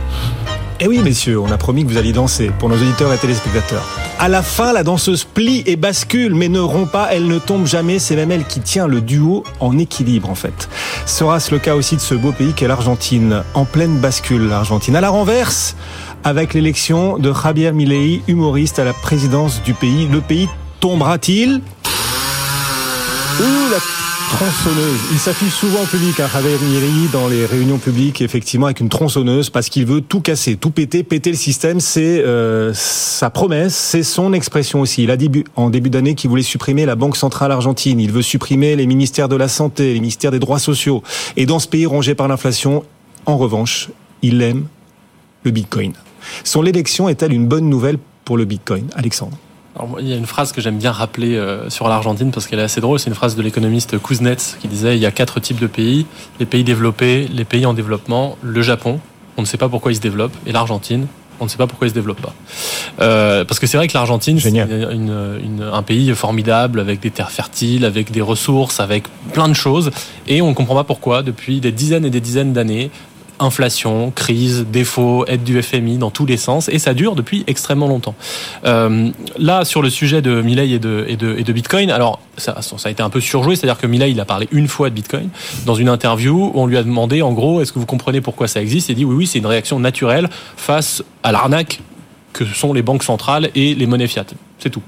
eh 0.81 0.87
oui, 0.89 0.99
messieurs, 0.99 1.39
on 1.39 1.49
a 1.51 1.57
promis 1.57 1.85
que 1.85 1.89
vous 1.89 1.97
alliez 1.97 2.11
danser 2.11 2.51
pour 2.59 2.67
nos 2.67 2.75
auditeurs 2.75 3.13
et 3.13 3.17
téléspectateurs. 3.17 3.87
À 4.19 4.27
la 4.27 4.41
fin, 4.41 4.73
la 4.73 4.83
danseuse 4.83 5.23
plie 5.23 5.63
et 5.65 5.77
bascule, 5.77 6.35
mais 6.35 6.49
ne 6.49 6.59
rompt 6.59 6.91
pas, 6.91 7.07
elle 7.13 7.27
ne 7.27 7.39
tombe 7.39 7.65
jamais. 7.65 7.97
C'est 7.97 8.17
même 8.17 8.29
elle 8.29 8.43
qui 8.43 8.59
tient 8.59 8.85
le 8.85 8.99
duo 8.99 9.45
en 9.61 9.77
équilibre, 9.77 10.29
en 10.29 10.35
fait. 10.35 10.67
Sera-ce 11.05 11.51
le 11.51 11.59
cas 11.59 11.75
aussi 11.75 11.95
de 11.95 12.01
ce 12.01 12.13
beau 12.13 12.33
pays 12.33 12.51
qu'est 12.51 12.67
l'Argentine 12.67 13.43
En 13.53 13.63
pleine 13.63 13.99
bascule, 13.99 14.49
l'Argentine. 14.49 14.97
À 14.97 15.01
la 15.01 15.09
renverse, 15.09 15.77
avec 16.25 16.53
l'élection 16.53 17.17
de 17.19 17.31
Javier 17.33 17.71
Milei, 17.71 18.21
humoriste 18.27 18.77
à 18.77 18.83
la 18.83 18.93
présidence 18.93 19.63
du 19.63 19.73
pays. 19.73 20.09
Le 20.11 20.19
pays 20.19 20.49
tombera-t-il 20.85 21.61
Ouh, 23.39 23.71
la 23.71 23.79
tronçonneuse. 24.37 24.99
Il 25.13 25.17
s'affiche 25.17 25.51
souvent 25.51 25.81
en 25.81 25.85
public, 25.85 26.19
hein, 26.19 26.27
Javier 26.31 26.59
Milei, 26.61 27.07
dans 27.11 27.27
les 27.27 27.47
réunions 27.47 27.79
publiques, 27.79 28.21
effectivement, 28.21 28.67
avec 28.67 28.81
une 28.81 28.89
tronçonneuse, 28.89 29.49
parce 29.49 29.69
qu'il 29.69 29.87
veut 29.87 30.01
tout 30.01 30.21
casser, 30.21 30.57
tout 30.57 30.69
péter, 30.69 31.01
péter 31.01 31.31
le 31.31 31.37
système. 31.37 31.79
C'est 31.79 32.23
euh, 32.23 32.71
sa 32.75 33.31
promesse, 33.31 33.73
c'est 33.73 34.03
son 34.03 34.31
expression 34.31 34.79
aussi. 34.81 35.01
Il 35.01 35.09
a 35.09 35.17
dit 35.17 35.31
en 35.55 35.71
début 35.71 35.89
d'année 35.89 36.13
qu'il 36.13 36.29
voulait 36.29 36.43
supprimer 36.43 36.85
la 36.85 36.95
Banque 36.95 37.17
centrale 37.17 37.51
argentine. 37.51 37.99
Il 37.99 38.11
veut 38.11 38.21
supprimer 38.21 38.75
les 38.75 38.85
ministères 38.85 39.27
de 39.27 39.35
la 39.35 39.47
santé, 39.47 39.91
les 39.91 39.99
ministères 39.99 40.29
des 40.29 40.39
droits 40.39 40.59
sociaux. 40.59 41.01
Et 41.35 41.47
dans 41.47 41.57
ce 41.57 41.67
pays 41.67 41.87
rongé 41.87 42.13
par 42.13 42.27
l'inflation, 42.27 42.83
en 43.25 43.37
revanche, 43.37 43.89
il 44.21 44.39
aime 44.43 44.67
le 45.45 45.49
Bitcoin. 45.49 45.93
Son 46.43 46.63
élection 46.63 47.09
est-elle 47.09 47.33
une 47.33 47.47
bonne 47.47 47.71
nouvelle 47.71 47.97
pour 48.23 48.37
le 48.37 48.45
Bitcoin, 48.45 48.85
Alexandre 48.95 49.35
Alors, 49.77 49.99
il 49.99 50.07
y 50.07 50.13
a 50.13 50.15
une 50.15 50.25
phrase 50.25 50.53
que 50.53 50.61
j'aime 50.61 50.77
bien 50.77 50.91
rappeler 50.91 51.35
euh, 51.35 51.69
sur 51.69 51.89
l'Argentine 51.89 52.31
parce 52.31 52.47
qu'elle 52.47 52.59
est 52.59 52.63
assez 52.63 52.79
drôle. 52.79 52.97
C'est 52.97 53.09
une 53.09 53.15
phrase 53.15 53.35
de 53.35 53.41
l'économiste 53.41 54.01
Kuznets 54.01 54.57
qui 54.61 54.69
disait 54.69 54.95
il 54.95 55.01
y 55.01 55.05
a 55.05 55.11
quatre 55.11 55.39
types 55.41 55.59
de 55.59 55.67
pays 55.67 56.05
les 56.39 56.45
pays 56.45 56.63
développés, 56.63 57.27
les 57.27 57.43
pays 57.43 57.65
en 57.65 57.73
développement, 57.73 58.37
le 58.41 58.61
Japon, 58.61 58.99
on 59.37 59.41
ne 59.41 59.45
sait 59.45 59.57
pas 59.57 59.67
pourquoi 59.67 59.91
il 59.91 59.95
se 59.95 60.01
développe, 60.01 60.31
et 60.45 60.53
l'Argentine, 60.53 61.07
on 61.41 61.43
ne 61.43 61.49
sait 61.49 61.57
pas 61.57 61.67
pourquoi 61.67 61.87
il 61.87 61.89
se 61.89 61.95
développe 61.95 62.21
pas. 62.21 62.33
Euh, 63.01 63.43
parce 63.43 63.59
que 63.59 63.67
c'est 63.67 63.75
vrai 63.75 63.89
que 63.89 63.93
l'Argentine, 63.93 64.39
c'est 64.39 64.49
une, 64.49 65.37
une, 65.43 65.61
un 65.61 65.83
pays 65.83 66.15
formidable 66.15 66.79
avec 66.79 67.01
des 67.01 67.11
terres 67.11 67.31
fertiles, 67.31 67.83
avec 67.83 68.11
des 68.11 68.21
ressources, 68.21 68.79
avec 68.79 69.03
plein 69.33 69.49
de 69.49 69.53
choses, 69.53 69.91
et 70.27 70.41
on 70.41 70.49
ne 70.49 70.53
comprend 70.53 70.75
pas 70.75 70.85
pourquoi 70.85 71.21
depuis 71.21 71.59
des 71.59 71.73
dizaines 71.73 72.05
et 72.05 72.09
des 72.09 72.21
dizaines 72.21 72.53
d'années, 72.53 72.91
inflation, 73.39 74.11
crise, 74.11 74.65
défaut, 74.71 75.25
aide 75.27 75.43
du 75.43 75.61
FMI 75.61 75.97
dans 75.97 76.11
tous 76.11 76.25
les 76.25 76.37
sens, 76.37 76.69
et 76.69 76.79
ça 76.79 76.93
dure 76.93 77.15
depuis 77.15 77.43
extrêmement 77.47 77.87
longtemps. 77.87 78.15
Euh, 78.65 79.09
là, 79.37 79.65
sur 79.65 79.81
le 79.81 79.89
sujet 79.89 80.21
de 80.21 80.41
Milley 80.41 80.69
et 80.71 80.79
de, 80.79 81.51
Bitcoin, 81.53 81.91
alors 81.91 82.19
ça, 82.37 82.61
ça, 82.61 82.89
a 82.89 82.91
été 82.91 83.03
un 83.03 83.09
peu 83.09 83.21
surjoué, 83.21 83.55
c'est-à-dire 83.55 83.79
que 83.79 83.87
Milley, 83.87 84.11
il 84.11 84.19
a 84.19 84.25
parlé 84.25 84.47
une 84.51 84.67
fois 84.67 84.89
de 84.89 84.95
Bitcoin 84.95 85.29
dans 85.65 85.75
une 85.75 85.89
interview 85.89 86.51
où 86.53 86.59
on 86.59 86.67
lui 86.67 86.77
a 86.77 86.83
demandé, 86.83 87.21
en 87.21 87.33
gros, 87.33 87.61
est-ce 87.61 87.71
que 87.71 87.79
vous 87.79 87.85
comprenez 87.85 88.21
pourquoi 88.21 88.47
ça 88.47 88.61
existe 88.61 88.89
Il 88.89 88.95
dit 88.95 89.05
oui, 89.05 89.15
oui, 89.15 89.27
c'est 89.27 89.39
une 89.39 89.45
réaction 89.45 89.79
naturelle 89.79 90.29
face 90.57 91.03
à 91.23 91.31
l'arnaque 91.31 91.81
que 92.33 92.45
sont 92.45 92.73
les 92.73 92.81
banques 92.81 93.03
centrales 93.03 93.49
et 93.55 93.75
les 93.75 93.85
monnaies 93.87 94.07
fiat. 94.07 94.25
C'est 94.65 94.71
tout. 94.71 94.81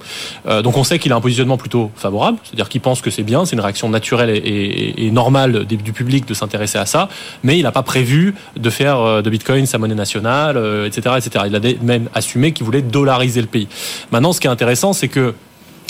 Euh, 0.47 0.63
donc 0.63 0.75
on 0.75 0.83
sait 0.83 0.97
qu'il 0.97 1.13
a 1.13 1.15
un 1.15 1.21
positionnement 1.21 1.57
plutôt 1.57 1.91
favorable, 1.95 2.39
c'est-à-dire 2.43 2.67
qu'il 2.67 2.81
pense 2.81 2.99
que 2.99 3.11
c'est 3.11 3.21
bien, 3.21 3.45
c'est 3.45 3.55
une 3.55 3.61
réaction 3.61 3.89
naturelle 3.89 4.31
et, 4.31 4.37
et, 4.37 5.05
et 5.05 5.11
normale 5.11 5.65
du 5.65 5.93
public 5.93 6.27
de 6.27 6.33
s'intéresser 6.33 6.79
à 6.79 6.87
ça, 6.87 7.09
mais 7.43 7.59
il 7.59 7.61
n'a 7.61 7.71
pas 7.71 7.83
prévu 7.83 8.33
de 8.55 8.69
faire 8.71 8.99
euh, 8.99 9.21
de 9.21 9.29
Bitcoin 9.29 9.67
sa 9.67 9.77
monnaie 9.77 9.93
nationale, 9.93 10.57
etc., 10.87 11.01
euh, 11.09 11.17
etc. 11.17 11.45
Il 11.45 11.55
a 11.55 11.59
même 11.83 12.09
assumé 12.15 12.53
qu'il 12.53 12.65
voulait 12.65 12.81
dollariser 12.81 13.39
le 13.39 13.45
pays. 13.45 13.67
Maintenant, 14.11 14.33
ce 14.33 14.41
qui 14.41 14.47
est 14.47 14.49
intéressant, 14.49 14.93
c'est 14.93 15.09
que 15.09 15.35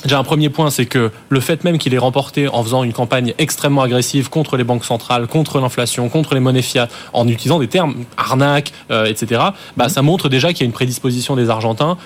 Déjà 0.04 0.20
un 0.20 0.24
premier 0.24 0.50
point, 0.50 0.70
c'est 0.70 0.86
que 0.86 1.12
le 1.30 1.40
fait 1.40 1.64
même 1.64 1.80
qu'il 1.80 1.94
ait 1.94 1.98
remporté 1.98 2.48
en 2.48 2.64
faisant 2.64 2.84
une 2.84 2.94
campagne 2.94 3.34
extrêmement 3.40 3.82
agressive 3.82 4.30
contre 4.30 4.56
les 4.56 4.64
banques 4.64 4.86
centrales, 4.86 5.26
contre 5.26 5.60
l'inflation, 5.60 6.08
contre 6.08 6.36
les 6.36 6.40
monnaies 6.40 6.62
fiat, 6.62 6.88
en 7.14 7.28
utilisant 7.28 7.58
des 7.58 7.68
termes 7.68 7.96
arnaque, 8.16 8.74
euh, 8.92 9.06
etc., 9.06 9.42
bah, 9.76 9.90
ça 9.90 10.04
montre 10.04 10.30
déjà 10.30 10.50
qu'il 10.50 10.62
y 10.62 10.64
a 10.64 10.66
une 10.68 10.72
prédisposition 10.72 11.36
des 11.36 11.50
Argentins, 11.50 11.98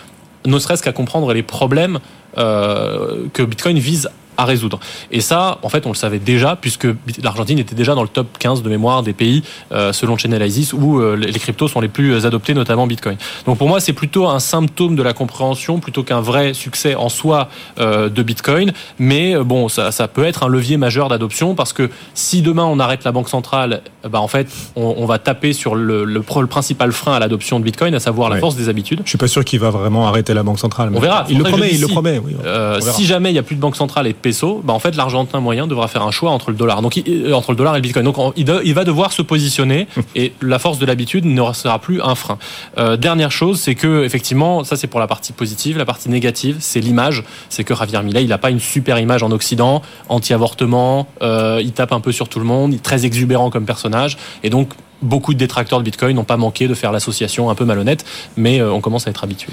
ne 0.46 0.60
serait-ce 0.60 0.84
qu'à 0.84 0.92
comprendre 0.92 1.34
les 1.34 1.44
problèmes 1.44 2.00
euh, 2.38 3.28
que 3.34 3.44
Bitcoin 3.44 3.78
vise 3.78 4.10
à 4.38 4.46
résoudre. 4.46 4.80
Et 5.12 5.22
ça, 5.22 5.60
en 5.62 5.70
fait, 5.70 5.86
on 5.86 5.90
le 5.90 5.96
savait 5.96 6.20
déjà, 6.20 6.56
puisque 6.56 6.88
l'Argentine 7.22 7.60
était 7.60 7.76
déjà 7.76 7.96
dans 7.96 8.02
le 8.02 8.08
top 8.08 8.38
15 8.40 8.64
de 8.64 8.70
mémoire 8.70 9.04
des 9.04 9.14
pays, 9.14 9.44
euh, 9.72 9.94
selon 9.94 10.18
Chainalysis, 10.18 10.74
où 10.74 11.00
euh, 11.00 11.16
les 11.16 11.40
cryptos 11.40 11.68
sont 11.68 11.82
les 11.82 11.88
plus 11.88 12.26
adoptés, 12.26 12.54
notamment 12.54 12.88
Bitcoin. 12.88 13.18
Donc 13.46 13.58
pour 13.58 13.68
moi, 13.68 13.80
c'est 13.80 13.94
plutôt 13.94 14.28
un 14.28 14.40
symptôme 14.40 14.96
de 14.96 15.04
la 15.04 15.14
compréhension, 15.14 15.80
plutôt 15.80 16.04
qu'un 16.04 16.22
vrai 16.22 16.54
succès 16.54 16.96
en 16.96 17.10
soi 17.10 17.50
euh, 17.80 18.10
de 18.10 18.24
Bitcoin. 18.24 18.72
Mais 19.00 19.36
euh, 19.36 19.44
bon, 19.44 19.70
ça, 19.70 19.92
ça, 19.92 20.08
peut 20.08 20.26
être 20.26 20.44
un 20.44 20.48
levier 20.48 20.78
majeur 20.78 21.10
d'adoption, 21.10 21.54
parce 21.56 21.74
que 21.74 21.90
si 22.14 22.42
demain 22.42 22.66
on 22.66 22.80
arrête 22.80 23.04
la 23.04 23.12
Banque 23.12 23.30
centrale, 23.30 23.82
bah, 24.10 24.20
en 24.20 24.28
fait, 24.28 24.48
on, 24.76 24.96
on 24.98 25.06
va 25.06 25.20
taper 25.20 25.54
sur 25.54 25.76
le, 25.76 26.06
le, 26.06 26.24
le, 26.24 26.48
principal 26.48 26.92
frein 26.92 27.14
à 27.14 27.20
l'adoption 27.20 27.60
de 27.60 27.66
Bitcoin, 27.66 27.94
à 27.96 28.00
savoir 28.00 28.30
la 28.30 28.36
ouais. 28.36 28.40
force 28.42 28.56
des 28.56 28.70
habitudes. 28.70 29.02
Je 29.06 29.10
suis 29.10 29.18
pas 29.18 29.28
sûr 29.28 29.46
qu'il 29.46 29.60
va 29.60 29.70
vraiment 29.70 30.08
arrêter 30.08 30.34
la 30.34 30.44
Banque 30.44 30.60
centrale. 30.60 30.92
On 30.94 31.00
verra. 31.00 31.26
Il 31.30 31.38
le 31.38 31.44
promet, 31.44 31.70
il 31.72 31.82
le 31.82 31.88
promet. 31.88 32.20
Oui, 32.20 32.36
si 32.82 33.06
jamais 33.06 33.30
il 33.30 33.34
n'y 33.34 33.40
a 33.40 33.44
plus 33.44 33.56
de 33.56 33.62
Banque 33.62 33.76
centrale 33.76 34.08
et 34.08 34.14
de 34.14 34.18
peso, 34.18 34.62
bah 34.64 34.74
en 34.74 34.80
fait 34.80 34.96
l'argentin 34.96 35.40
moyen 35.40 35.68
devra 35.68 35.88
faire 35.88 36.04
un 36.04 36.12
choix 36.12 36.32
entre 36.32 36.52
le 36.52 36.58
dollar, 36.58 36.82
donc 36.82 36.98
euh, 36.98 37.34
entre 37.34 37.52
le 37.52 37.58
dollar 37.58 37.76
et 37.76 37.78
le 37.78 37.82
bitcoin. 37.82 38.06
Donc 38.06 38.18
il, 38.36 38.46
de, 38.46 38.62
il 38.64 38.74
va 38.74 38.84
devoir 38.84 39.12
se 39.12 39.22
positionner 39.22 39.88
et 40.16 40.34
la 40.42 40.60
force 40.60 40.80
de 40.80 40.86
l'habitude 40.86 41.26
ne 41.26 41.54
sera 41.54 41.80
plus 41.80 42.02
un 42.02 42.16
frein. 42.16 42.38
Euh, 42.78 42.98
dernière 42.98 43.32
chose, 43.32 43.60
c'est 43.60 43.76
que 43.76 44.04
effectivement, 44.04 44.64
ça 44.64 44.76
c'est 44.76 44.88
pour 44.88 45.00
la 45.00 45.08
partie 45.08 45.34
positive. 45.34 45.78
La 45.78 45.86
partie 45.86 46.10
négative, 46.10 46.58
c'est 46.60 46.80
l'image. 46.80 47.24
C'est 47.50 47.64
que 47.64 47.76
Javier 47.76 48.02
Milei, 48.04 48.24
il 48.24 48.30
n'a 48.30 48.38
pas 48.38 48.50
une 48.50 48.60
super 48.60 49.00
image 49.00 49.24
en 49.24 49.32
Occident, 49.32 49.82
anti-avortement, 50.10 51.08
euh, 51.22 51.62
il 51.64 51.72
tape 51.72 51.92
un 51.92 52.00
peu 52.00 52.12
sur 52.12 52.30
tout 52.30 52.40
le 52.40 52.46
monde, 52.46 52.74
il 52.74 52.78
est 52.78 52.84
très 52.84 53.06
exubérant 53.06 53.50
comme 53.50 53.66
personnage, 53.92 54.18
et 54.44 54.50
donc 54.50 54.70
beaucoup 55.02 55.34
de 55.34 55.40
détracteurs 55.40 55.80
de 55.80 55.84
Bitcoin 55.84 56.16
n'ont 56.16 56.24
pas 56.24 56.38
manqué 56.38 56.68
de 56.68 56.74
faire 56.74 56.92
l'association 56.92 57.50
un 57.50 57.56
peu 57.56 57.66
malhonnête, 57.66 58.06
mais 58.38 58.62
on 58.62 58.82
commence 58.82 59.08
à 59.08 59.10
être 59.10 59.24
habitué 59.24 59.52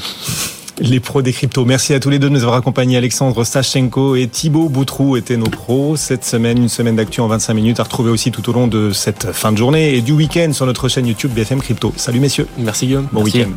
les 0.81 1.01
pros 1.01 1.23
des 1.23 1.33
cryptos. 1.33 1.65
Merci 1.65 1.93
à 1.93 1.99
tous 1.99 2.09
les 2.09 2.21
deux 2.21 2.29
de 2.29 2.35
nous 2.35 2.43
avoir 2.43 2.57
accompagnés. 2.57 2.97
Alexandre 2.97 3.43
Sachenko 3.43 4.15
et 4.15 4.29
Thibaut 4.29 4.69
Boutrou 4.69 5.17
étaient 5.17 5.37
nos 5.37 5.49
pros. 5.49 5.97
Cette 5.97 6.25
semaine, 6.25 6.57
une 6.57 6.69
semaine 6.69 6.95
d'actu 6.95 7.21
en 7.21 7.27
25 7.27 7.53
minutes 7.55 7.81
à 7.81 7.83
retrouver 7.83 8.13
aussi 8.13 8.31
tout 8.31 8.49
au 8.49 8.53
long 8.53 8.69
de 8.69 8.93
cette 8.93 9.33
fin 9.33 9.51
de 9.51 9.57
journée 9.59 9.97
et 9.97 10.03
du 10.03 10.13
week-end 10.13 10.53
sur 10.53 10.67
notre 10.67 10.89
chaîne 10.89 11.09
YouTube 11.09 11.33
BFM 11.35 11.61
Crypto. 11.61 11.93
Salut 11.97 12.21
messieurs. 12.21 12.47
Merci 12.59 12.87
Guillaume. 12.87 13.09
Bon 13.11 13.25
week-end. 13.25 13.51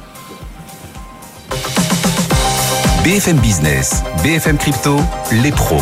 BFM 3.04 3.38
Business, 3.38 4.04
BFM 4.24 4.58
Crypto, 4.58 4.98
les 5.44 5.52
pros. 5.52 5.82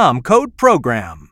code 0.23 0.57
PROGRAM. 0.57 1.27